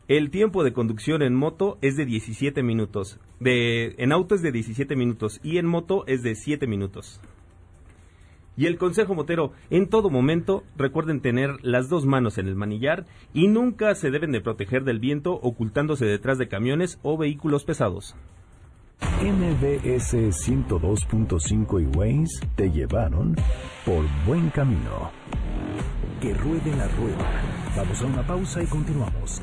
[0.08, 3.18] El tiempo de conducción en moto es de 17 minutos.
[3.40, 7.20] De, en auto es de 17 minutos y en moto es de 7 minutos.
[8.56, 13.04] Y el consejo motero, en todo momento recuerden tener las dos manos en el manillar
[13.34, 18.14] y nunca se deben de proteger del viento ocultándose detrás de camiones o vehículos pesados.
[19.20, 23.34] MBS 102.5 y Waze te llevaron
[23.84, 25.10] por buen camino.
[26.20, 27.42] Que ruede la rueda.
[27.76, 29.42] Vamos a una pausa y continuamos.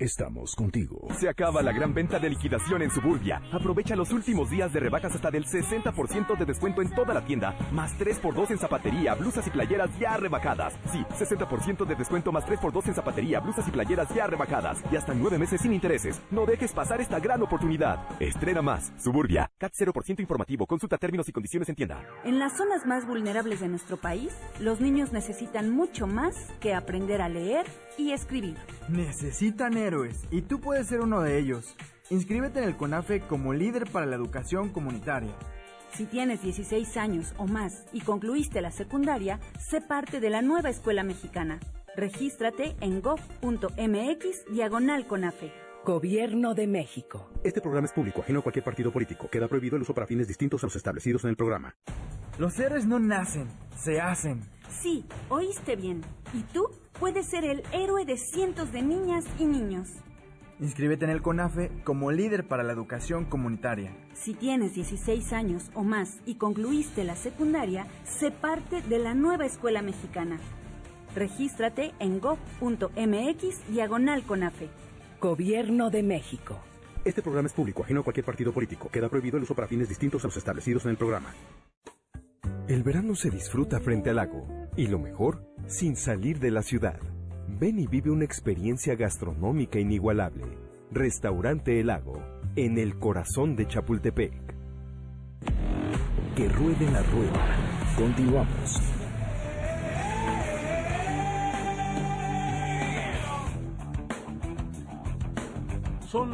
[0.00, 1.08] Estamos contigo.
[1.18, 3.42] Se acaba la gran venta de liquidación en Suburbia.
[3.52, 7.56] Aprovecha los últimos días de rebajas hasta del 60% de descuento en toda la tienda,
[7.72, 10.78] más 3x2 en zapatería, blusas y playeras ya rebajadas.
[10.92, 14.78] Sí, 60% de descuento más 3x2 en zapatería, blusas y playeras ya rebajadas.
[14.92, 16.22] Y hasta 9 meses sin intereses.
[16.30, 17.98] No dejes pasar esta gran oportunidad.
[18.20, 18.92] Estrena más.
[19.02, 19.50] Suburbia.
[19.58, 20.64] CAT 0% informativo.
[20.68, 22.04] Consulta términos y condiciones en tienda.
[22.22, 27.20] En las zonas más vulnerables de nuestro país, los niños necesitan mucho más que aprender
[27.20, 27.66] a leer
[27.98, 28.56] y escribir.
[28.88, 31.76] Necesitan héroes y tú puedes ser uno de ellos.
[32.08, 35.34] Inscríbete en el CONAFE como líder para la educación comunitaria.
[35.94, 40.70] Si tienes 16 años o más y concluiste la secundaria, sé parte de la nueva
[40.70, 41.60] escuela mexicana.
[41.96, 45.52] Regístrate en gov.mx diagonal CONAFE.
[45.84, 47.30] Gobierno de México.
[47.42, 49.28] Este programa es público, ajeno a cualquier partido político.
[49.28, 51.74] Queda prohibido el uso para fines distintos a los establecidos en el programa.
[52.38, 54.42] Los héroes no nacen, se hacen.
[54.70, 56.02] Sí, oíste bien.
[56.32, 56.68] ¿Y tú?
[56.98, 59.88] Puedes ser el héroe de cientos de niñas y niños.
[60.60, 63.96] Inscríbete en el CONAFE como líder para la educación comunitaria.
[64.14, 69.46] Si tienes 16 años o más y concluiste la secundaria, sé parte de la nueva
[69.46, 70.38] escuela mexicana.
[71.14, 74.68] Regístrate en gov.mx diagonal CONAFE.
[75.20, 76.58] Gobierno de México.
[77.04, 78.88] Este programa es público, ajeno a cualquier partido político.
[78.90, 81.32] Queda prohibido el uso para fines distintos a los establecidos en el programa.
[82.68, 87.00] El verano se disfruta frente al lago y lo mejor, sin salir de la ciudad.
[87.48, 90.44] Ven y vive una experiencia gastronómica inigualable.
[90.90, 92.22] Restaurante El Lago,
[92.56, 94.34] en el corazón de Chapultepec.
[96.36, 97.56] Que ruede la rueda.
[97.96, 98.97] Continuamos.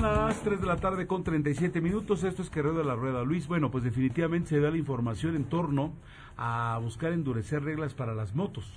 [0.04, 2.24] Las 3 de la tarde con 37 minutos.
[2.24, 3.22] Esto es Querreo de la Rueda.
[3.24, 5.94] Luis, bueno, pues definitivamente se da la información en torno
[6.36, 8.70] a buscar endurecer reglas para las motos.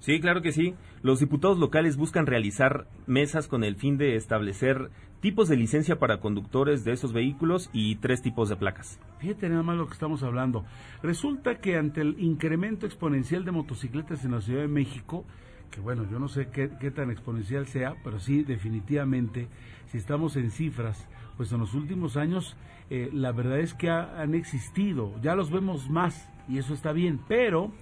[0.00, 0.74] Sí, claro que sí.
[1.02, 6.20] Los diputados locales buscan realizar mesas con el fin de establecer tipos de licencia para
[6.20, 8.98] conductores de esos vehículos y tres tipos de placas.
[9.20, 10.64] Fíjate nada más lo que estamos hablando.
[11.02, 15.24] Resulta que ante el incremento exponencial de motocicletas en la Ciudad de México,
[15.70, 19.48] que bueno, yo no sé qué, tan exponencial sea, pero sí definitivamente,
[19.90, 22.56] si estamos en cifras, pues en los últimos años
[22.90, 26.92] eh, la verdad es que ha- han existido, ya los vemos más y eso está
[26.92, 27.72] bien, pero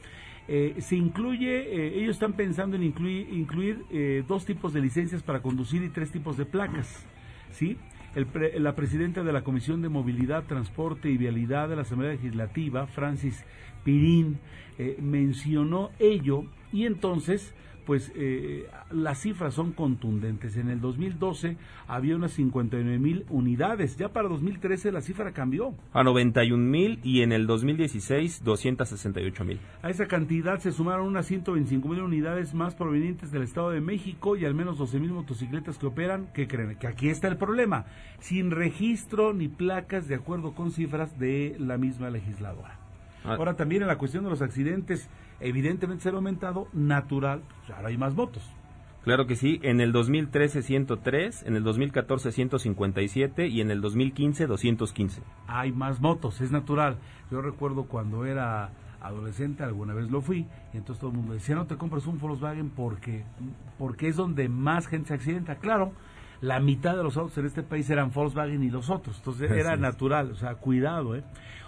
[0.49, 3.85] eh, se incluye, eh, ellos están pensando en incluir, incluir
[4.27, 7.07] dos tipos de licencias para conducir y tres tipos de placas,
[7.51, 7.77] ¿sí?
[8.15, 12.13] El pre- la presidenta de la Comisión de Movilidad, Transporte y Vialidad de la Asamblea
[12.13, 13.45] Legislativa, Francis
[13.85, 14.39] Pirín,
[15.01, 20.57] mencionó ello y entonces pues eh, las cifras son contundentes.
[20.57, 25.75] En el 2012 había unas 59 mil unidades, ya para 2013 la cifra cambió.
[25.93, 29.61] A 91 mil y en el 2016 268 mil.
[29.83, 34.37] A esa cantidad se sumaron unas 125 mil unidades más provenientes del Estado de México
[34.37, 36.29] y al menos 12 mil motocicletas que operan.
[36.35, 36.77] ¿Qué creen?
[36.77, 37.87] Que aquí está el problema.
[38.21, 42.82] Sin registro ni placas de acuerdo con cifras de la misma legisladora.
[43.25, 43.35] Ah.
[43.35, 45.09] Ahora también en la cuestión de los accidentes,
[45.41, 48.43] evidentemente se ha aumentado natural, pues ahora hay más motos.
[49.05, 54.47] Claro que sí, en el 2013 103, en el 2014 157 y en el 2015
[54.47, 55.23] 215.
[55.49, 56.99] hay más motos, es natural.
[57.31, 61.57] Yo recuerdo cuando era adolescente, alguna vez lo fui, y entonces todo el mundo decía,
[61.57, 63.25] no te compres un Volkswagen porque,
[63.77, 65.57] porque es donde más gente se accidenta.
[65.57, 65.93] Claro,
[66.43, 69.59] la mitad de los autos en este país eran Volkswagen y los otros, entonces Así
[69.61, 69.81] era es.
[69.81, 71.25] natural, o sea, cuidado, ¿eh?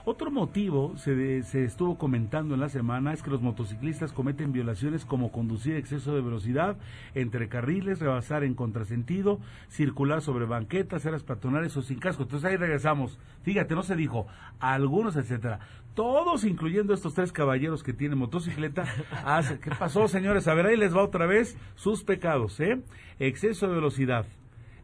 [0.06, 5.06] Otro motivo se, se estuvo comentando en la semana es que los motociclistas cometen violaciones
[5.06, 6.76] como conducir exceso de velocidad
[7.14, 12.24] entre carriles, rebasar en contrasentido, circular sobre banquetas, áreas peatonales o sin casco.
[12.24, 13.18] Entonces ahí regresamos.
[13.44, 14.26] Fíjate, no se dijo
[14.60, 15.60] algunos, etcétera.
[15.94, 18.84] Todos, incluyendo estos tres caballeros que tienen motocicleta,
[19.24, 20.46] hace- ¿qué pasó, señores?
[20.48, 22.82] A ver, ahí les va otra vez sus pecados, ¿eh?
[23.18, 24.26] Exceso de velocidad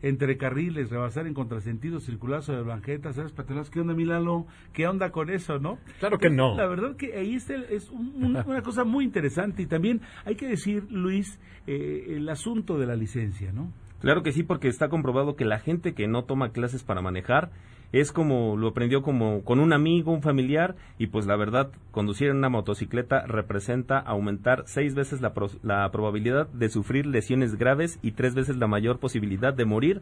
[0.02, 3.70] entre carriles, rebasar en contrasentido, circular sobre banquetas, áreas peatonales.
[3.70, 4.46] ¿Qué onda, Milano?
[4.72, 5.78] ¿Qué onda con eso, no?
[5.98, 6.56] Claro que no.
[6.56, 10.36] La verdad que ahí está es un- un- una cosa muy interesante y también hay
[10.36, 13.72] que decir, Luis, eh, el asunto de la licencia, ¿no?
[14.00, 17.50] Claro que sí, porque está comprobado que la gente que no toma clases para manejar
[17.92, 22.28] es como lo aprendió como con un amigo, un familiar, y pues la verdad, conducir
[22.28, 27.98] en una motocicleta representa aumentar seis veces la, pro- la probabilidad de sufrir lesiones graves
[28.02, 30.00] y tres veces la mayor posibilidad de morir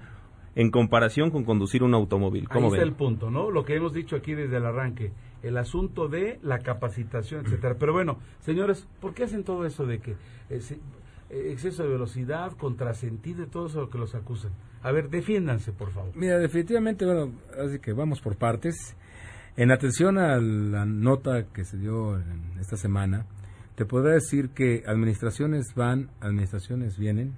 [0.54, 2.42] en comparación con conducir un automóvil.
[2.42, 2.88] Ahí ¿Cómo está ven?
[2.88, 3.50] el punto, ¿no?
[3.50, 5.12] Lo que hemos dicho aquí desde el arranque,
[5.42, 7.76] el asunto de la capacitación, etcétera.
[7.78, 10.16] Pero bueno, señores, ¿por qué hacen todo eso de que
[10.50, 10.80] eh, si-
[11.30, 14.50] eh, exceso de velocidad, contrasentido y todo eso lo que los acusan?
[14.82, 16.12] A ver, defiéndanse, por favor.
[16.14, 18.96] Mira, definitivamente, bueno, así que vamos por partes.
[19.56, 22.18] En atención a la nota que se dio
[22.60, 23.26] esta semana,
[23.74, 27.36] te podrá decir que administraciones van, administraciones vienen,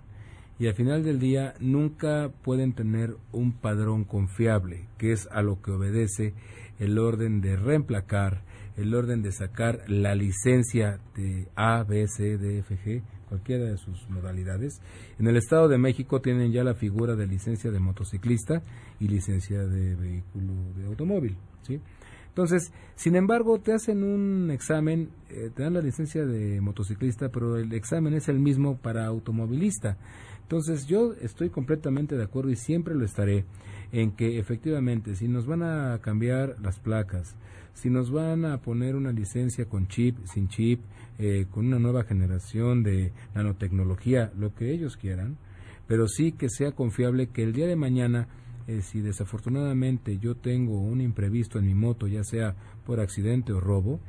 [0.59, 5.63] y al final del día nunca pueden tener un padrón confiable, que es a lo
[5.63, 6.35] que obedece
[6.79, 8.43] el orden de reemplacar,
[8.77, 13.79] el orden de sacar la licencia de A, B, C, D, F, G, cualquiera de
[13.79, 14.83] sus modalidades.
[15.19, 18.63] En el Estado de México tienen ya la figura de licencia de motociclista
[18.99, 21.37] y licencia de vehículo de automóvil.
[22.29, 27.57] Entonces, sin embargo, te hacen un examen, eh, te dan la licencia de motociclista, pero
[27.57, 29.97] el examen es el mismo para automovilista.
[30.43, 33.45] Entonces, yo estoy completamente de acuerdo y siempre lo estaré
[33.93, 37.37] en que efectivamente, si nos van a cambiar las placas,
[37.75, 40.81] si nos van a poner una licencia con chip, sin chip,
[41.19, 45.37] eh, con una nueva generación de nanotecnología, lo que ellos quieran,
[45.87, 48.29] pero sí que sea confiable que el día de mañana,
[48.67, 52.55] eh, si desafortunadamente yo tengo un imprevisto en mi moto, ya sea
[52.87, 54.01] por accidente o robo,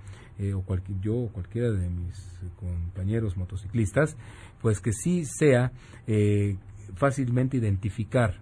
[0.42, 2.16] eh, o cualquier, yo o cualquiera de mis
[2.56, 4.18] compañeros motociclistas,
[4.62, 5.72] pues que sí sea
[6.08, 6.58] eh,
[6.96, 8.40] fácilmente identificar.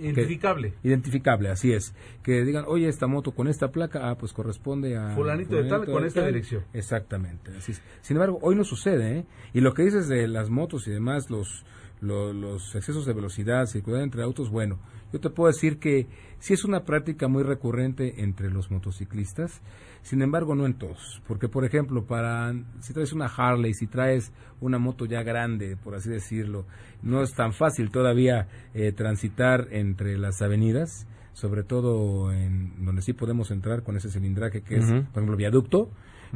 [0.00, 0.72] Identificable.
[0.82, 1.94] Que- identificable, así es.
[2.22, 5.14] Que digan, oye, esta moto con esta placa, ah, pues corresponde a...
[5.14, 6.64] Fulanito de tal, con esta dirección.
[6.72, 7.52] Exactamente.
[7.56, 7.82] Así es.
[8.02, 9.26] Sin embargo, hoy no sucede, ¿eh?
[9.52, 11.64] Y lo que dices de las motos y demás, los,
[12.00, 14.78] lo- los excesos de velocidad, circular entre autos, bueno,
[15.12, 16.06] yo te puedo decir que
[16.44, 19.62] sí es una práctica muy recurrente entre los motociclistas,
[20.02, 24.30] sin embargo no en todos, porque por ejemplo, para si traes una Harley, si traes
[24.60, 26.66] una moto ya grande, por así decirlo,
[27.02, 33.14] no es tan fácil todavía eh, transitar entre las avenidas, sobre todo en donde sí
[33.14, 35.88] podemos entrar con ese cilindraje que es, por ejemplo, viaducto,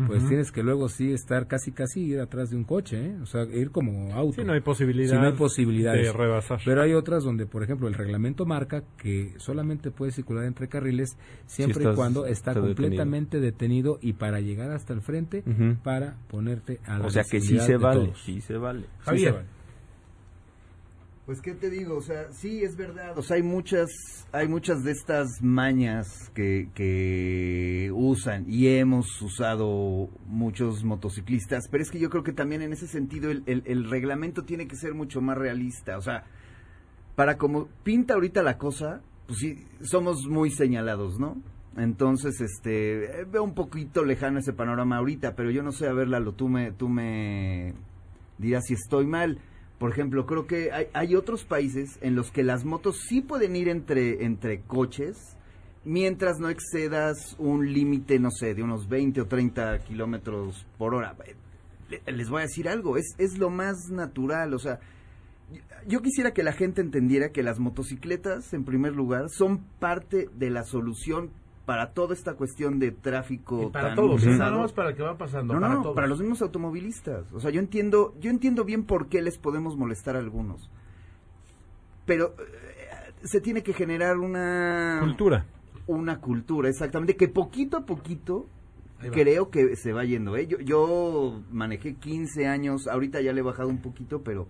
[0.07, 3.17] pues tienes que luego sí estar casi casi ir atrás de un coche, ¿eh?
[3.23, 4.41] o sea, ir como auto.
[4.41, 6.07] Sí, no hay posibilidad Sí, no hay posibilidades.
[6.07, 6.61] de rebasar.
[6.65, 11.17] Pero hay otras donde, por ejemplo, el reglamento marca que solamente puede circular entre carriles
[11.47, 13.99] siempre y estás- cuando está está completamente detenido.
[14.01, 15.43] y para llegar hasta el frente
[15.83, 18.23] para ponerte a la O sea que sí se de vale, todos.
[18.23, 18.83] sí se vale.
[18.83, 19.33] Sí se Javier.
[19.35, 19.47] vale.
[21.29, 23.91] Pues qué te digo, o sea, sí es verdad, o sea, hay muchas,
[24.33, 31.91] hay muchas de estas mañas que, que usan y hemos usado muchos motociclistas, pero es
[31.91, 35.37] que yo creo que también en ese sentido el, reglamento tiene que ser mucho más
[35.37, 36.24] realista, o sea,
[37.14, 41.37] para como pinta ahorita la cosa, pues sí, somos muy señalados, ¿no?
[41.76, 46.09] Entonces, este, veo un poquito lejano ese panorama ahorita, pero yo no sé, a ver,
[46.09, 47.74] Lalo, tú me, tú me
[48.39, 49.39] dirás si estoy mal.
[49.79, 53.68] Por ejemplo, creo que hay, otros países en los que las motos sí pueden ir
[53.68, 55.37] entre, entre coches
[55.85, 61.14] mientras no excedas un límite, no sé, de unos 20 o 30 kilómetros por hora.
[61.24, 61.35] Eh,
[62.07, 64.81] le- Les voy a decir algo, es, es lo más natural, o sea,
[65.87, 70.51] yo quisiera que la gente entendiera que las motocicletas, en primer lugar, son parte de
[70.51, 71.31] la solución
[71.69, 74.39] para toda esta cuestión de tráfico Y para tan todos, pesado.
[74.39, 75.53] nada más para el que va pasando.
[75.53, 75.95] No, no, para no, todos.
[75.95, 77.31] para los mismos automovilistas.
[77.35, 80.71] O sea, yo entiendo, yo entiendo bien por qué les podemos molestar a algunos.
[82.07, 85.45] Pero eh, se tiene que generar una Cultura.
[85.87, 88.47] una cultura, exactamente, que poquito a poquito
[89.12, 90.39] creo que se va yendo.
[90.39, 90.47] ¿eh?
[90.47, 94.49] Yo, yo manejé 15 años, ahorita ya le he bajado un poquito, pero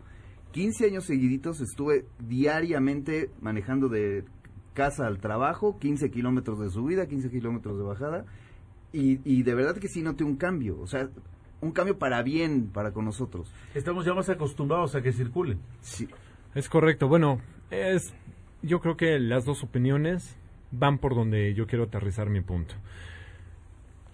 [0.53, 4.25] 15 años seguiditos estuve diariamente manejando de
[4.79, 8.25] casa al trabajo, 15 kilómetros de subida, 15 kilómetros de bajada,
[8.93, 11.09] y, y de verdad que sí noté un cambio, o sea,
[11.61, 13.53] un cambio para bien para con nosotros.
[13.75, 15.59] Estamos ya más acostumbrados a que circulen.
[15.81, 16.09] Sí.
[16.55, 17.09] Es correcto.
[17.09, 17.41] Bueno,
[17.73, 18.15] es
[18.63, 20.37] yo creo que las dos opiniones
[20.71, 22.75] van por donde yo quiero aterrizar mi punto.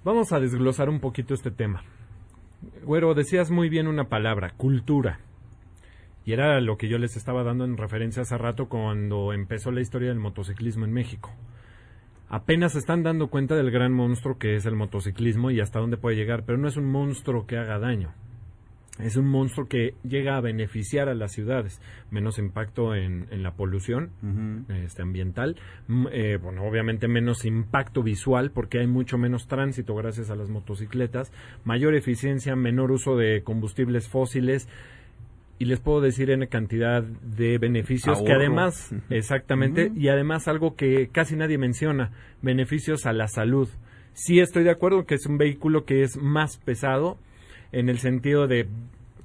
[0.02, 1.82] Vamos a desglosar un poquito este tema.
[2.84, 5.20] Güero, decías muy bien una palabra, cultura.
[6.24, 9.80] Y era lo que yo les estaba dando en referencia hace rato cuando empezó la
[9.80, 11.30] historia del motociclismo en México.
[12.28, 15.98] Apenas se están dando cuenta del gran monstruo que es el motociclismo y hasta dónde
[15.98, 18.12] puede llegar, pero no es un monstruo que haga daño.
[18.98, 21.80] Es un monstruo que llega a beneficiar a las ciudades,
[22.12, 24.12] menos impacto en, en la polución
[24.68, 25.56] este, ambiental,
[26.12, 31.32] eh, bueno, obviamente menos impacto visual porque hay mucho menos tránsito gracias a las motocicletas,
[31.64, 34.68] mayor eficiencia, menor uso de combustibles fósiles
[35.58, 41.08] y les puedo decir en cantidad de beneficios que además, exactamente, y además algo que
[41.08, 42.10] casi nadie menciona,
[42.42, 43.68] beneficios a la salud.
[44.12, 47.18] Sí estoy de acuerdo que es un vehículo que es más pesado,
[47.72, 48.68] en el sentido de,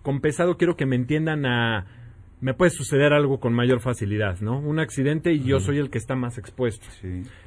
[0.01, 1.85] con pesado quiero que me entiendan a,
[2.41, 4.59] me puede suceder algo con mayor facilidad, ¿no?
[4.59, 6.87] Un accidente y yo soy el que está más expuesto.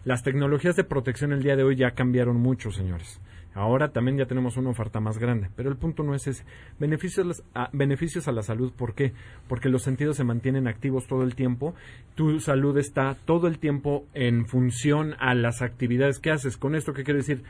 [0.05, 3.21] Las tecnologías de protección el día de hoy ya cambiaron mucho, señores.
[3.55, 6.45] Ahora también ya tenemos una oferta más grande, pero el punto no es ese.
[6.79, 9.13] Beneficios, a las- a, beneficios a la salud, ¿por qué?
[9.49, 11.75] Porque los sentidos se mantienen activos todo el tiempo.
[12.15, 16.57] Tu salud está todo el tiempo en función a las actividades que haces.
[16.57, 17.43] Con esto, ¿qué quiero decir?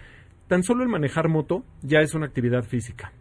[0.49, 3.13] Tan solo el manejar moto ya es una actividad física.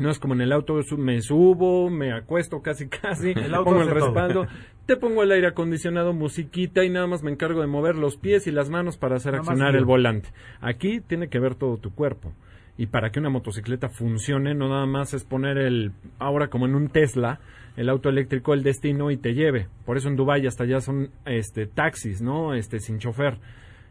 [0.00, 3.82] No es como en el auto, me subo, me acuesto casi casi, El auto pongo
[3.82, 3.98] el todo.
[3.98, 4.46] respaldo,
[4.86, 8.46] te pongo el aire acondicionado, musiquita y nada más me encargo de mover los pies
[8.46, 10.30] y las manos para hacer Nada accionar el volante.
[10.60, 12.32] Aquí tiene que ver todo tu cuerpo.
[12.76, 16.74] Y para que una motocicleta funcione, no nada más es poner el, ahora como en
[16.74, 17.40] un Tesla,
[17.76, 19.68] el auto eléctrico, el destino y te lleve.
[19.84, 22.54] Por eso en Dubái hasta allá son este taxis, ¿no?
[22.54, 23.38] Este sin chofer.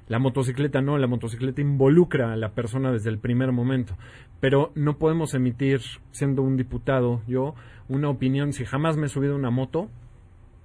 [0.10, 3.96] La motocicleta no, la motocicleta involucra a la persona desde el primer momento.
[4.40, 7.54] Pero no podemos emitir, siendo un diputado, yo,
[7.88, 9.88] una opinión si jamás me he subido una moto,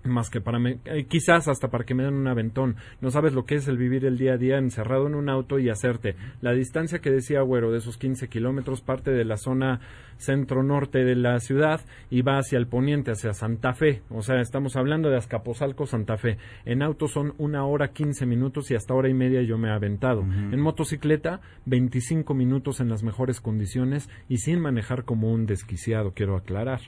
[0.04, 2.76] más que para me, eh, quizás hasta para que me den un aventón.
[3.00, 5.58] No sabes lo que es el vivir el día a día encerrado en un auto
[5.58, 6.16] y hacerte.
[6.40, 9.80] La distancia que decía Güero de esos 15 kilómetros parte de la zona
[10.16, 11.80] centro-norte de la ciudad
[12.10, 14.02] y va hacia el poniente, hacia Santa Fe.
[14.10, 16.38] O sea, estamos hablando de Azcapotzalco, Santa Fe.
[16.64, 19.72] En auto son una hora 15 minutos y hasta hora y media yo me he
[19.72, 20.22] aventado.
[20.22, 26.36] En motocicleta, 25 minutos en las mejores condiciones y sin manejar como un desquiciado, quiero
[26.36, 26.80] aclarar.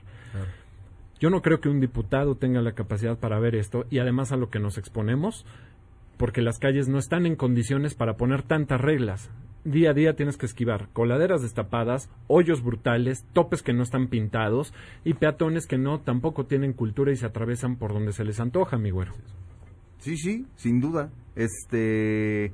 [1.19, 4.37] Yo no creo que un diputado tenga la capacidad para ver esto y además a
[4.37, 5.47] lo que nos exponemos,
[6.19, 9.31] porque las calles no están en condiciones para poner tantas reglas.
[9.65, 14.73] Día a día tienes que esquivar coladeras destapadas, hoyos brutales, topes que no están pintados
[15.05, 18.77] y peatones que no tampoco tienen cultura y se atravesan por donde se les antoja,
[18.77, 19.13] mi güero.
[19.99, 21.11] Sí, sí, sin duda.
[21.35, 22.53] Este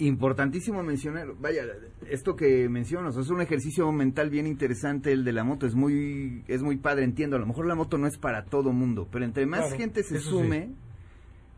[0.00, 1.64] importantísimo mencionar, vaya,
[2.08, 6.42] esto que mencionas, es un ejercicio mental bien interesante el de la moto, es muy
[6.48, 9.24] es muy padre, entiendo, a lo mejor la moto no es para todo mundo, pero
[9.24, 10.36] entre más Claro, gente se eso sí.
[10.36, 10.70] sume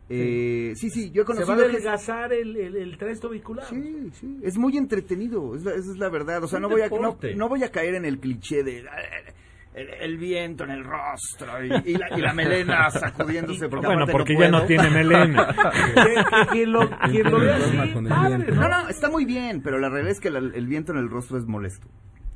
[0.09, 3.65] eh, sí, sí, yo he Se va a conocido adelgazar el, el, el trayecto vehicular.
[3.65, 6.43] Sí, sí, es muy entretenido, es la- esa es la verdad.
[6.43, 9.31] O sea, no voy, a, no, no voy a caer en el cliché de "Ah,
[9.73, 13.69] el, el viento en el rostro y, y la, y la melena sacudiéndose.
[13.69, 15.47] Porque Bueno, porque no ya no tiene melena.
[15.93, 16.23] Que-
[16.59, 20.11] que lo, quien lo vea así, padre, No, no, está muy bien, pero la realidad
[20.11, 21.87] es que la- el viento en el rostro es molesto.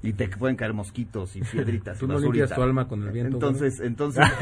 [0.04, 1.98] Y te pueden caer mosquitos y piedritas.
[2.00, 4.26] Tú y no limpias tu alma con el viento, Entonces, entonces.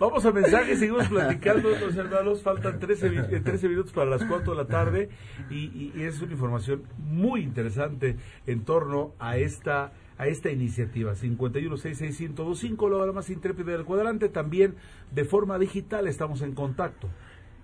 [0.00, 2.42] Vamos a mensajes, seguimos platicando, los hermanos.
[2.42, 5.08] Faltan 13, mi- eh, 13 minutos para las 4 de la tarde
[5.48, 8.16] y, y- y es una información muy interesante
[8.48, 9.92] en torno a esta
[10.22, 14.76] a esta iniciativa 5166125 la hora más intrépida del cuadrante también
[15.12, 17.08] de forma digital estamos en contacto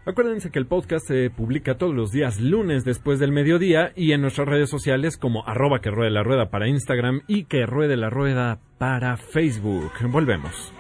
[0.05, 4.23] Acuérdense que el podcast se publica todos los días lunes después del mediodía y en
[4.23, 8.09] nuestras redes sociales como arroba que ruede la rueda para Instagram y que ruede la
[8.09, 9.93] rueda para Facebook.
[10.11, 10.78] Volvemos.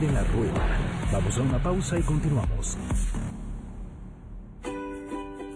[0.00, 0.78] Ruede la rueda.
[1.12, 2.78] Vamos a una pausa y continuamos.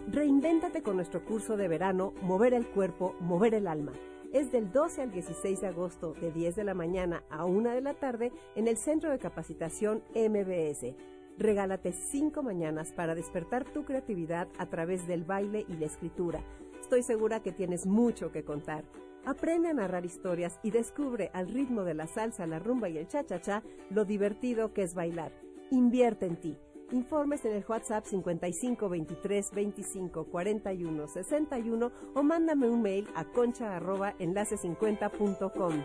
[0.08, 3.92] Reinvéntate con nuestro curso de verano Mover el cuerpo, mover el alma.
[4.32, 7.80] Es del 12 al 16 de agosto, de 10 de la mañana a 1 de
[7.80, 10.94] la tarde, en el Centro de Capacitación MBS.
[11.38, 16.44] Regálate 5 mañanas para despertar tu creatividad a través del baile y la escritura.
[16.80, 18.84] Estoy segura que tienes mucho que contar.
[19.26, 23.08] Aprende a narrar historias y descubre al ritmo de la salsa, la rumba y el
[23.08, 25.32] cha-cha-cha lo divertido que es bailar.
[25.70, 26.58] Invierte en ti.
[26.92, 33.74] Informes en el WhatsApp 55 23 25 41 61 o mándame un mail a concha
[33.74, 35.82] arroba enlace50.com.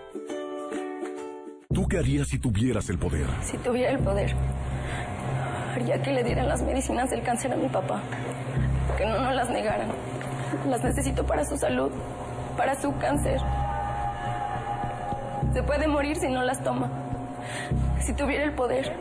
[1.74, 3.28] ¿Tú qué harías si tuvieras el poder?
[3.42, 4.36] Si tuviera el poder,
[5.74, 8.04] haría que le dieran las medicinas del cáncer a mi papá.
[8.98, 9.90] Que no nos las negaran.
[10.68, 11.92] Las necesito para su salud,
[12.60, 13.40] para su cáncer.
[15.54, 16.92] Se puede morir si no las toma.
[18.02, 18.94] Si tuviera el poder,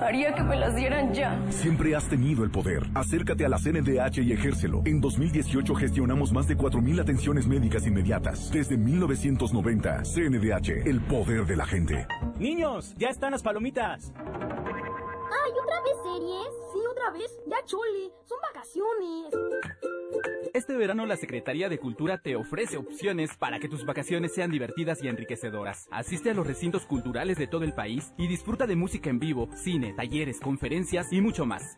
[0.00, 1.38] haría que me las dieran ya.
[1.48, 2.82] Siempre has tenido el poder.
[2.94, 4.82] Acércate a la CNDH y ejércelo.
[4.84, 8.50] En 2018 gestionamos más de 4.000 atenciones médicas inmediatas.
[8.50, 12.04] Desde 1990, CNDH, el poder de la gente.
[12.40, 14.12] Niños, ya están las palomitas.
[14.16, 16.48] Ay, ¿otra vez series?
[16.72, 17.38] Sí, otra vez.
[17.46, 18.10] Ya chole.
[18.26, 20.37] Son vacaciones.
[20.58, 25.00] Este verano la Secretaría de Cultura te ofrece opciones para que tus vacaciones sean divertidas
[25.04, 25.86] y enriquecedoras.
[25.92, 29.48] Asiste a los recintos culturales de todo el país y disfruta de música en vivo,
[29.54, 31.76] cine, talleres, conferencias y mucho más.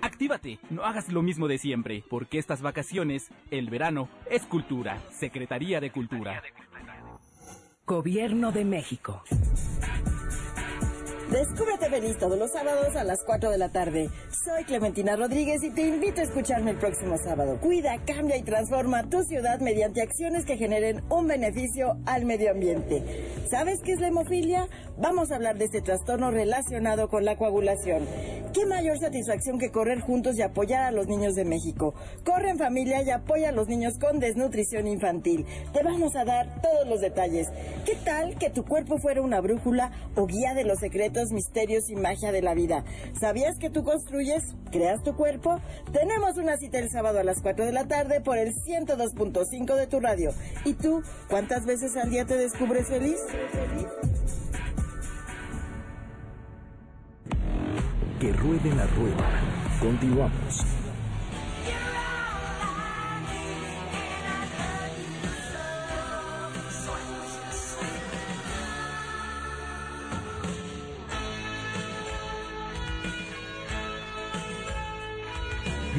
[0.00, 5.00] Actívate, no hagas lo mismo de siempre, porque estas vacaciones, el verano, es cultura.
[5.12, 6.42] Secretaría de Cultura.
[7.86, 9.22] Gobierno de México.
[11.32, 14.10] Descúbrete feliz todos los sábados a las 4 de la tarde.
[14.44, 17.58] Soy Clementina Rodríguez y te invito a escucharme el próximo sábado.
[17.58, 23.02] Cuida, cambia y transforma tu ciudad mediante acciones que generen un beneficio al medio ambiente.
[23.50, 24.68] ¿Sabes qué es la hemofilia?
[24.98, 28.06] Vamos a hablar de este trastorno relacionado con la coagulación.
[28.52, 31.94] ¿Qué mayor satisfacción que correr juntos y apoyar a los niños de México?
[32.22, 35.46] Corre en familia y apoya a los niños con desnutrición infantil.
[35.72, 37.48] Te vamos a dar todos los detalles.
[37.86, 41.96] ¿Qué tal que tu cuerpo fuera una brújula o guía de los secretos, misterios y
[41.96, 42.84] magia de la vida?
[43.20, 45.60] ¿Sabías que tú construyes, creas tu cuerpo?
[45.92, 49.86] Tenemos una cita el sábado a las 4 de la tarde por el 102.5 de
[49.86, 50.30] tu radio.
[50.64, 53.18] ¿Y tú, cuántas veces al día te descubres feliz?
[58.18, 59.40] Que ruede la rueda.
[59.80, 60.81] Continuamos.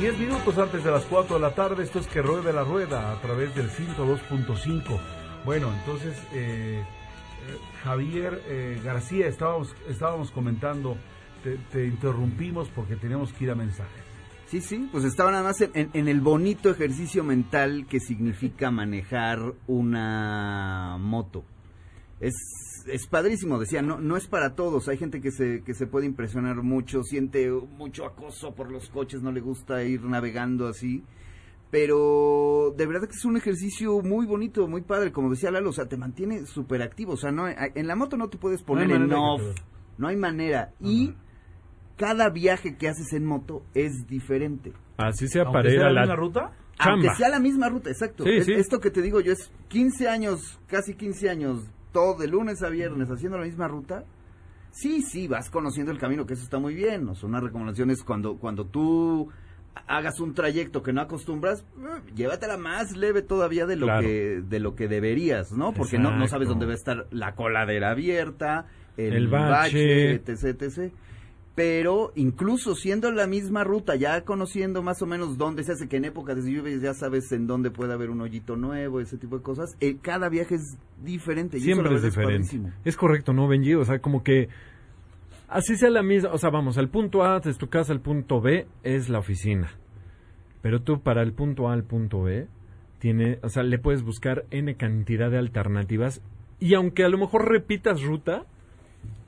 [0.04, 3.14] Diez minutos antes de las 4 de la tarde, esto es que ruede la rueda
[3.14, 5.00] a través del 102.5.
[5.46, 10.98] Bueno, entonces, eh, eh, Javier eh, García, estábamos, estábamos comentando,
[11.42, 14.04] te, te interrumpimos porque teníamos que ir a mensajes.
[14.48, 19.54] Sí, sí, pues estaba nada más en- en el bonito ejercicio mental que significa manejar
[19.68, 21.46] una moto.
[22.20, 22.34] Es,
[22.88, 24.88] es padrísimo, decía, no, no es para todos.
[24.90, 29.22] Hay gente que se, que se puede impresionar mucho, siente mucho acoso por los coches,
[29.22, 31.04] no le gusta ir navegando así.
[31.72, 35.74] Pero de verdad que es un ejercicio muy bonito, muy padre, como decía Lalo, o
[35.74, 37.14] sea, te mantiene súper activo.
[37.14, 39.42] O sea, no, en la moto no te puedes No poner en manera que off,
[39.98, 40.74] no hay manera.
[40.80, 41.16] Y
[41.98, 44.72] cada viaje que haces en moto es diferente.
[44.98, 46.40] Así sea Aunque para ir sea a la ruta?
[46.78, 46.92] chamba.
[46.92, 48.24] Aunque sea la misma ruta, exacto.
[48.24, 48.54] Sí, Es- sí.
[48.54, 52.70] Esto que te digo yo es 15 años, casi 15 años, todo de lunes a
[52.70, 54.04] viernes haciendo la misma ruta.
[54.72, 57.08] Sí, sí, vas conociendo el camino, que eso está muy bien.
[57.08, 59.30] O sea, una recomendación es cuando, cuando tú
[59.88, 64.02] hagas un trayecto que no acostumbras, eh, llévatela más leve todavía de lo Claro.
[64.02, 65.74] que de lo que deberías, ¿no?
[65.74, 68.66] Porque no, no sabes dónde va a estar la coladera abierta,
[68.98, 70.14] el, El bache.
[70.16, 70.94] etc, etc.
[71.56, 75.98] Pero incluso siendo la misma ruta, ya conociendo más o menos dónde se hace, que
[75.98, 79.38] en época de lluvias ya sabes en dónde puede haber un hoyito nuevo, ese tipo
[79.38, 81.58] de cosas, eh, cada viaje es diferente.
[81.58, 82.60] y Siempre es diferente.
[82.84, 83.76] Es correcto, ¿no, Benji?
[83.76, 84.50] O sea, como que
[85.48, 88.42] así sea la misma, o sea, vamos, el punto A de tu casa al punto
[88.42, 89.72] B es la oficina.
[90.64, 92.48] Pero tú para el punto A al punto B
[92.98, 96.22] tiene, o sea, le puedes buscar n cantidad de alternativas
[96.60, 98.46] y aunque a lo mejor repitas ruta,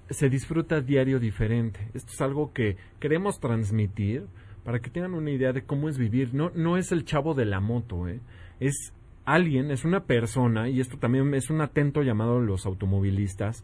[0.10, 1.90] se disfruta diario diferente.
[1.94, 4.26] Esto es algo que queremos transmitir
[4.64, 6.34] para que tengan una idea de cómo es vivir.
[6.34, 8.20] No, no es el chavo de la moto, ¿eh?
[8.60, 8.94] es
[9.26, 13.64] alguien, es una persona, y esto también es un atento llamado a los automovilistas,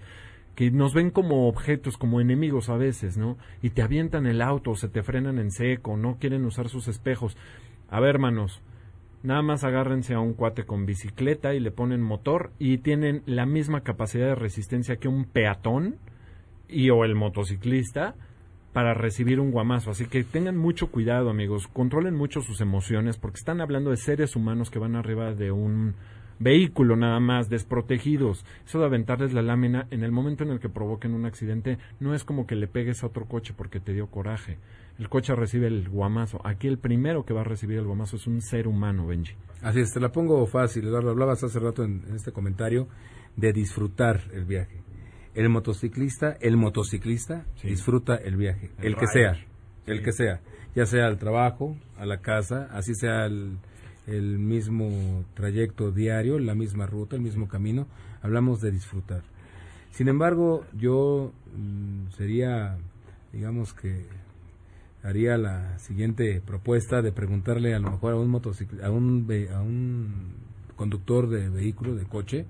[0.55, 3.37] que nos ven como objetos, como enemigos a veces, ¿no?
[3.61, 7.37] Y te avientan el auto, se te frenan en seco, no quieren usar sus espejos.
[7.89, 8.61] A ver, hermanos,
[9.23, 13.45] nada más agárrense a un cuate con bicicleta y le ponen motor y tienen la
[13.45, 15.95] misma capacidad de resistencia que un peatón
[16.71, 18.15] y o el motociclista
[18.73, 19.91] para recibir un guamazo.
[19.91, 21.67] Así que tengan mucho cuidado, amigos.
[21.67, 25.95] Controlen mucho sus emociones porque están hablando de seres humanos que van arriba de un
[26.39, 28.45] vehículo nada más, desprotegidos.
[28.65, 32.15] Eso de aventarles la lámina en el momento en el que provoquen un accidente no
[32.15, 34.57] es como que le pegues a otro coche porque te dio coraje.
[34.97, 36.41] El coche recibe el guamazo.
[36.43, 39.33] Aquí el primero que va a recibir el guamazo es un ser humano, Benji.
[39.61, 41.11] Así es, te la pongo fácil, Eduardo.
[41.11, 42.87] Hablabas hace rato en, en este comentario
[43.35, 44.81] de disfrutar el viaje.
[45.33, 49.37] El motociclista, el motociclista disfruta el viaje, El el, que sea,
[49.85, 50.41] el que sea,
[50.75, 53.57] ya sea al trabajo, a la casa, así sea el,
[54.07, 57.87] el mismo trayecto diario, la misma ruta, el mismo camino,
[58.21, 59.21] hablamos de disfrutar.
[59.91, 62.77] Sin embargo, yo mm, sería,
[63.31, 64.05] digamos que
[65.03, 69.61] haría la siguiente propuesta de preguntarle a lo mejor a un motocicl- a un a
[69.61, 70.33] un
[70.75, 72.45] conductor de vehículo de coche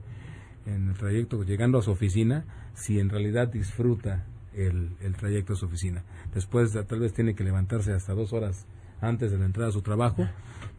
[0.65, 5.55] en el trayecto llegando a su oficina si en realidad disfruta el, el trayecto a
[5.55, 6.03] su oficina.
[6.33, 8.65] Después de- tal vez tiene que levantarse hasta dos horas
[8.99, 10.27] antes de la entrada a su trabajo.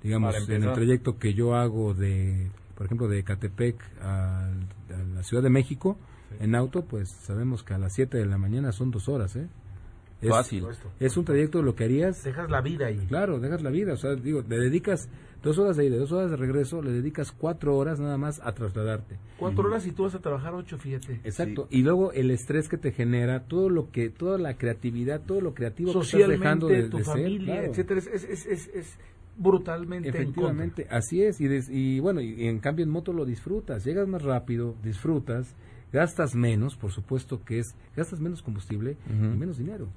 [0.03, 5.23] Digamos en el trayecto que yo hago de por ejemplo de Catepec a, a la
[5.23, 5.99] Ciudad de México
[6.41, 9.49] en auto pues sabemos que a las 7 de la mañana son dos horas ¿eh?
[10.23, 10.65] Es, Fácil.
[11.01, 12.23] Es un trayecto de lo que harías.
[12.23, 12.99] Dejas la vida ahí.
[13.09, 13.93] Claro, dejas la vida.
[13.93, 15.09] O sea, digo, le dedicas
[15.43, 18.53] dos horas de ida, dos horas de regreso, le dedicas cuatro horas nada más a
[18.55, 19.19] trasladarte.
[19.37, 21.21] Cuatro horas y tú vas a trabajar ocho, fíjate.
[21.25, 21.67] Exacto.
[21.71, 25.55] Y luego el estrés que te genera, todo lo que, toda la creatividad, todo lo
[25.55, 27.71] creativo que estás dejando Socialmente, de, tu de ser, familia, claro.
[27.73, 28.99] etcétera, es, es, es, es- es
[29.37, 31.41] brutalmente en Efectivamente, así es.
[31.41, 35.55] Y, des- y bueno, y en cambio en moto lo disfrutas, llegas más rápido, disfrutas,
[35.93, 39.89] gastas menos, por supuesto que es, gastas menos combustible y menos dinero.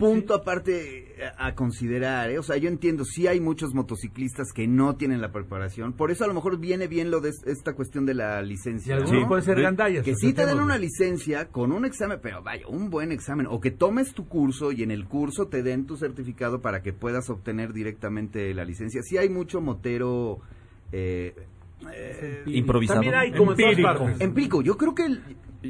[0.00, 2.38] Punto aparte eh, a considerar, ¿eh?
[2.38, 6.24] o sea, yo entiendo, sí hay muchos motociclistas que no tienen la preparación, por eso
[6.24, 8.94] a lo mejor viene bien lo de es- esta cuestión de la licencia.
[8.94, 9.28] Y algunos ¿no?
[9.28, 12.90] pueden ser gandallas, Que sí te den una licencia con un examen, pero vaya, un
[12.90, 16.60] buen examen, o que tomes tu curso y en el curso te den tu certificado
[16.60, 19.02] para que puedas obtener directamente la licencia.
[19.02, 20.38] Sí hay mucho motero...
[20.92, 21.34] Eh,
[21.92, 22.96] eh, Improvisado.
[23.00, 23.88] También hay como en Empírico.
[23.88, 24.20] partes.
[24.20, 24.62] Empírico.
[24.62, 25.22] Yo creo que el-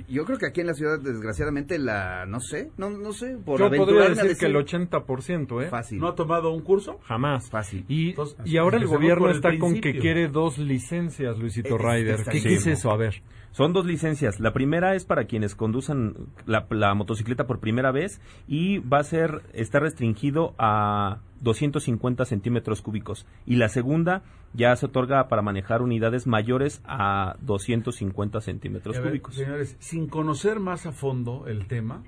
[0.09, 3.59] yo creo que aquí en la ciudad desgraciadamente la no sé, no no sé, por
[3.59, 5.69] Yo podría a decir que el decir- 80%, ¿eh?
[5.69, 5.99] Fácil.
[5.99, 6.99] ¿No ha tomado un curso?
[7.05, 7.51] Jamás.
[7.51, 7.85] Fácil.
[7.89, 11.83] Y, Entonces, y ahora el gobierno el está con que quiere dos licencias, Luisito Es-
[11.83, 12.25] Ryder.
[12.31, 12.91] ¿Qué es eso?
[12.91, 13.23] A ver.
[13.53, 14.39] Son dos licencias.
[14.39, 16.15] La primera es para quienes conduzcan
[16.47, 22.83] la, la motocicleta por primera vez y va a ser, está restringido a 250 centímetros
[22.83, 23.27] cúbicos.
[23.47, 24.23] Y la segunda
[24.53, 29.35] ya se otorga para manejar unidades mayores a 250 centímetros A ver, cúbicos.
[29.35, 32.03] Señores, sin conocer más a fondo el tema,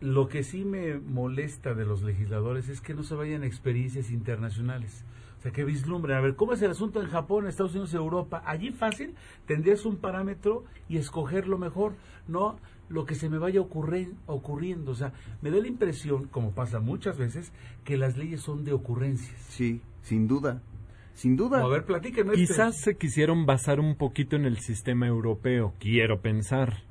[0.00, 4.10] lo que sí me molesta de los legisladores es que no se vayan a experiencias
[4.10, 5.04] internacionales.
[5.38, 8.42] O sea, que vislumbren, a ver, ¿cómo es el asunto en Japón, Estados Unidos, Europa?
[8.44, 9.14] Allí fácil
[9.46, 11.94] tendrías un parámetro y escoger lo mejor,
[12.28, 12.58] no
[12.90, 14.90] lo que se me vaya ocurren- ocurriendo.
[14.92, 17.52] O sea, me da la impresión, como pasa muchas veces,
[17.84, 19.40] que las leyes son de ocurrencias.
[19.48, 20.60] Sí, sin duda.
[21.14, 21.62] Sin duda.
[21.62, 22.32] A ver, platíquenme.
[22.34, 22.46] este.
[22.46, 26.82] Quizás se quisieron basar un poquito en el sistema europeo, quiero pensar.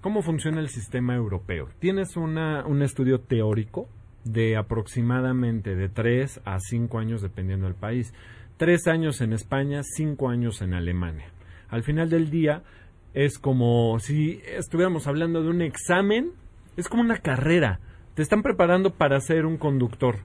[0.00, 1.68] ¿Cómo funciona el sistema europeo?
[1.80, 3.88] Tienes una, un estudio teórico
[4.24, 8.14] de aproximadamente de 3 a 5 años dependiendo del país.
[8.58, 11.26] 3 años en España, 5 años en Alemania.
[11.68, 12.62] Al final del día
[13.12, 16.30] es como si estuviéramos hablando de un examen,
[16.76, 17.80] es como una carrera.
[18.14, 20.20] Te están preparando para ser un conductor.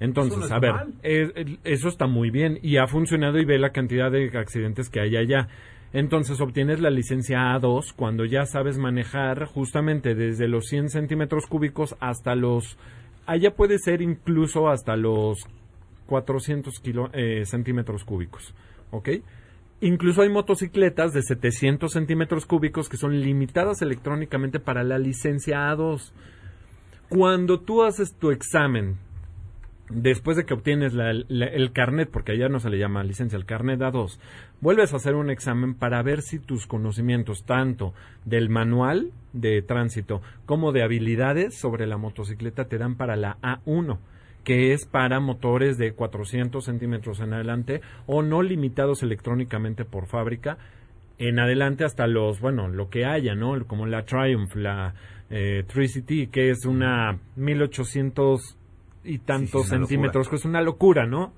[0.00, 3.70] Entonces, Eso no a ver, eso está muy bien y ha funcionado y ve la
[3.70, 5.48] cantidad de accidentes que hay allá.
[5.92, 11.96] Entonces obtienes la licencia A2 cuando ya sabes manejar justamente desde los 100 centímetros cúbicos
[12.00, 12.76] hasta los...
[13.26, 15.38] Allá puede ser incluso hasta los
[16.06, 18.54] 400 kilo- eh, centímetros cúbicos.
[18.90, 19.08] ¿Ok?
[19.80, 26.12] Incluso hay motocicletas de 700 centímetros cúbicos que son limitadas electrónicamente para la licencia A2.
[27.08, 28.96] Cuando tú haces tu examen
[29.90, 33.46] después de que obtienes la- el carnet, porque allá no se le llama licencia, el
[33.46, 34.18] carnet A2,
[34.60, 40.20] vuelves a hacer un examen para ver si tus conocimientos, tanto del manual de tránsito
[40.46, 43.98] como de habilidades sobre la motocicleta, te dan para la A1
[44.44, 50.56] que es para motores de 400 centímetros en adelante o no limitados electrónicamente por fábrica
[51.18, 53.66] en adelante hasta los, bueno, lo que haya, ¿no?
[53.66, 54.94] Como la Triumph, la
[55.30, 58.56] eh, Tricity, que es una 1800
[59.04, 61.32] y tantos centímetros, que es una locura, ¿no?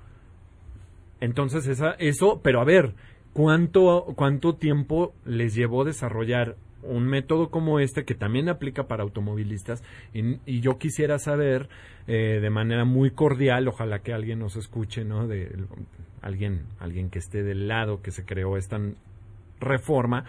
[1.21, 2.95] Entonces, esa, eso, pero a ver,
[3.33, 9.83] ¿cuánto, ¿cuánto tiempo les llevó desarrollar un método como este que también aplica para automovilistas?
[10.15, 11.69] Y, y yo quisiera saber
[12.07, 15.29] eh, de manera muy cordial, ojalá que alguien nos escuche, ¿no?
[15.29, 15.55] De,
[16.23, 18.81] alguien, alguien que esté del lado que se creó esta
[19.61, 20.25] reforma,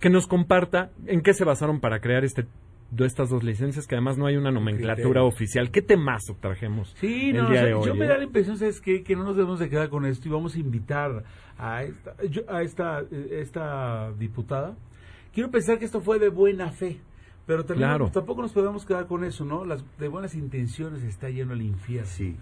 [0.00, 2.46] que nos comparta en qué se basaron para crear este
[2.90, 5.26] de estas dos licencias, que además no hay una nomenclatura Criterio.
[5.26, 5.70] oficial.
[5.70, 7.86] ¿Qué temazo trajemos Sí, el no, día o sea, de hoy?
[7.86, 8.08] yo me eh?
[8.08, 9.02] da la impresión, ¿sabes qué?
[9.04, 11.22] Que no nos debemos de quedar con esto y vamos a invitar
[11.56, 14.76] a esta, yo- a esta, eh, esta diputada.
[15.32, 16.98] Quiero pensar que esto fue de buena fe,
[17.46, 18.10] pero también Claro.
[18.10, 19.64] tampoco nos podemos quedar con eso, ¿no?
[19.64, 22.08] Las de buenas intenciones está lleno el infierno.
[22.10, 22.36] Sí.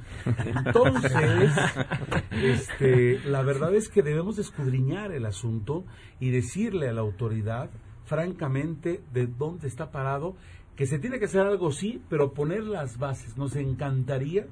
[0.65, 1.13] Entonces,
[2.31, 5.85] este, la verdad es que debemos escudriñar el asunto
[6.21, 7.71] y decirle a la autoridad,
[8.09, 10.35] francamente, de dónde está parado,
[10.77, 13.37] que se tiene que hacer algo sí, pero poner las bases.
[13.37, 14.47] Nos encantaría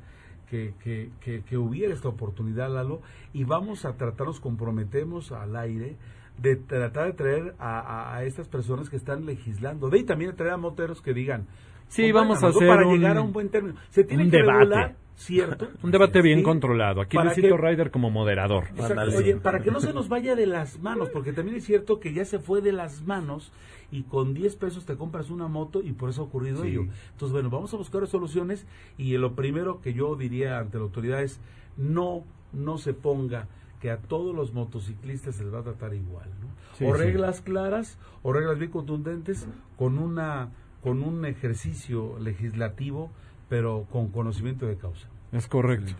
[0.51, 3.01] que, que, que, que hubiera esta oportunidad, Lalo,
[3.33, 5.97] y vamos a tratar, nos comprometemos al aire
[6.39, 10.37] de tratar de traer a, a- a estas personas que están legislando, de ahí también
[10.37, 11.47] traer a moteros que digan,
[11.89, 13.77] Sí, vamos a hacer para un- llegar a un buen término.
[13.91, 14.59] Se tiene un que debate.
[14.59, 15.69] regular, ¿cierto?
[15.83, 16.45] Un debate bien Sí.
[16.45, 17.01] controlado.
[17.01, 18.65] Aquí Luisito Ryder como moderador.
[18.77, 19.17] Exacto.
[19.17, 22.13] Oye, para que no se nos vaya de las manos, porque también es cierto que
[22.13, 23.51] ya se fue de las manos
[23.93, 26.69] y con 10 pesos te compras una moto y por eso ha ocurrido Sí.
[26.69, 26.83] ello.
[27.13, 28.67] Entonces, bueno, vamos a buscar soluciones
[28.99, 31.41] y lo primero que yo diría ante la autoridad es
[31.77, 33.47] no, no se ponga
[33.81, 36.49] que a todos los motociclistas se les va a tratar igual, ¿no?
[36.77, 37.01] Sí, o sí.
[37.03, 39.47] reglas claras o reglas bien contundentes
[39.79, 40.49] con una
[40.87, 43.11] con un ejercicio legislativo,
[43.49, 45.09] pero con conocimiento de causa.
[45.33, 45.93] Es correcto.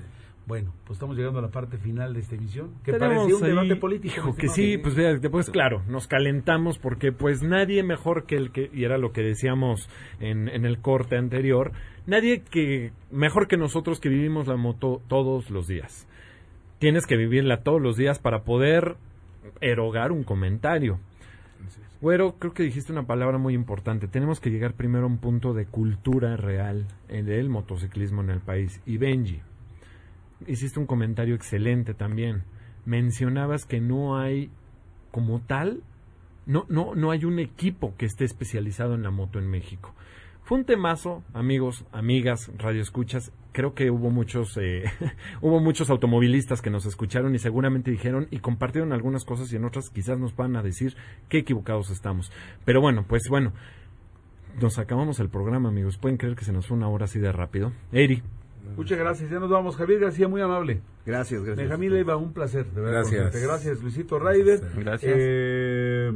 [0.47, 3.51] Bueno, pues estamos llegando a la parte final de esta emisión, que parecía un ahí-
[3.51, 4.15] debate político.
[4.17, 8.53] hijo, que sí, pues vea, después claro, nos calentamos porque pues nadie mejor que el
[8.53, 9.89] que, y era lo que decíamos
[10.21, 11.73] en, en el corte anterior,
[12.07, 16.07] nadie que mejor que nosotros que vivimos la moto todos los días.
[16.79, 18.95] Tienes que vivirla todos los días para poder
[19.61, 21.01] erogar un comentario.
[22.01, 24.07] Güero, creo que dijiste una palabra muy importante.
[24.07, 28.83] Tenemos que llegar primero a un punto de cultura real del motociclismo en el país.
[28.85, 29.41] Y Benji,
[30.47, 32.43] hiciste un comentario excelente también.
[32.85, 34.51] Mencionabas que no hay
[35.11, 35.83] como tal,
[36.45, 39.95] no, no, no hay un equipo que esté especializado en la moto en México.
[40.43, 43.33] Fue un temazo, amigos, amigas, radioescuchas.
[43.57, 44.85] Creo que hubo muchos, eh,
[45.41, 49.65] hubo muchos automovilistas que nos escucharon y seguramente dijeron y compartieron algunas cosas y en
[49.65, 50.95] otras quizás nos van a decir
[51.31, 52.31] qué equivocados estamos.
[52.67, 53.55] Pero bueno, pues bueno,
[54.61, 55.97] nos acabamos el programa, amigos.
[55.97, 57.73] ¿Pueden creer que se nos fue una hora así de rápido?
[57.93, 58.23] Eri,
[58.77, 59.75] Muchas gracias, ya nos vamos.
[59.77, 60.83] Javier García, muy amable.
[61.07, 61.57] Gracias, gracias.
[61.57, 63.05] Benjamín Leiva, un placer, de verdad.
[63.33, 63.81] Gracias.
[63.81, 64.61] Luisito Ryder.
[64.77, 65.15] Gracias.
[65.17, 66.13] Eh,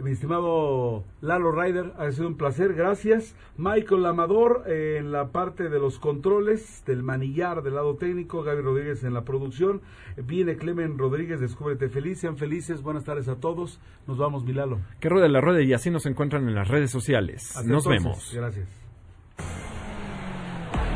[0.00, 3.36] mi estimado Lalo Ryder, ha sido un placer, gracias.
[3.56, 8.62] Michael Amador eh, en la parte de los controles, del manillar del lado técnico, Gaby
[8.62, 9.82] Rodríguez en la producción.
[10.16, 13.80] Viene Clemen Rodríguez, Descúbrete Feliz, sean felices, buenas tardes a todos.
[14.06, 14.80] Nos vamos, mi Lalo.
[15.00, 17.54] que ruede la rueda y así nos encuentran en las redes sociales.
[17.56, 18.32] Hasta nos entonces, vemos.
[18.34, 19.71] Gracias.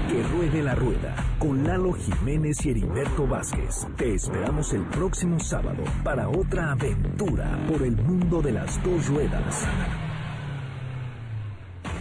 [0.08, 3.88] Que ruede la rueda con Lalo Jiménez y Heriberto Vázquez.
[3.96, 9.66] Te esperamos el próximo sábado para otra aventura por el mundo de las dos ruedas.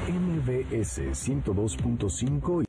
[0.07, 2.61] MBS 102.5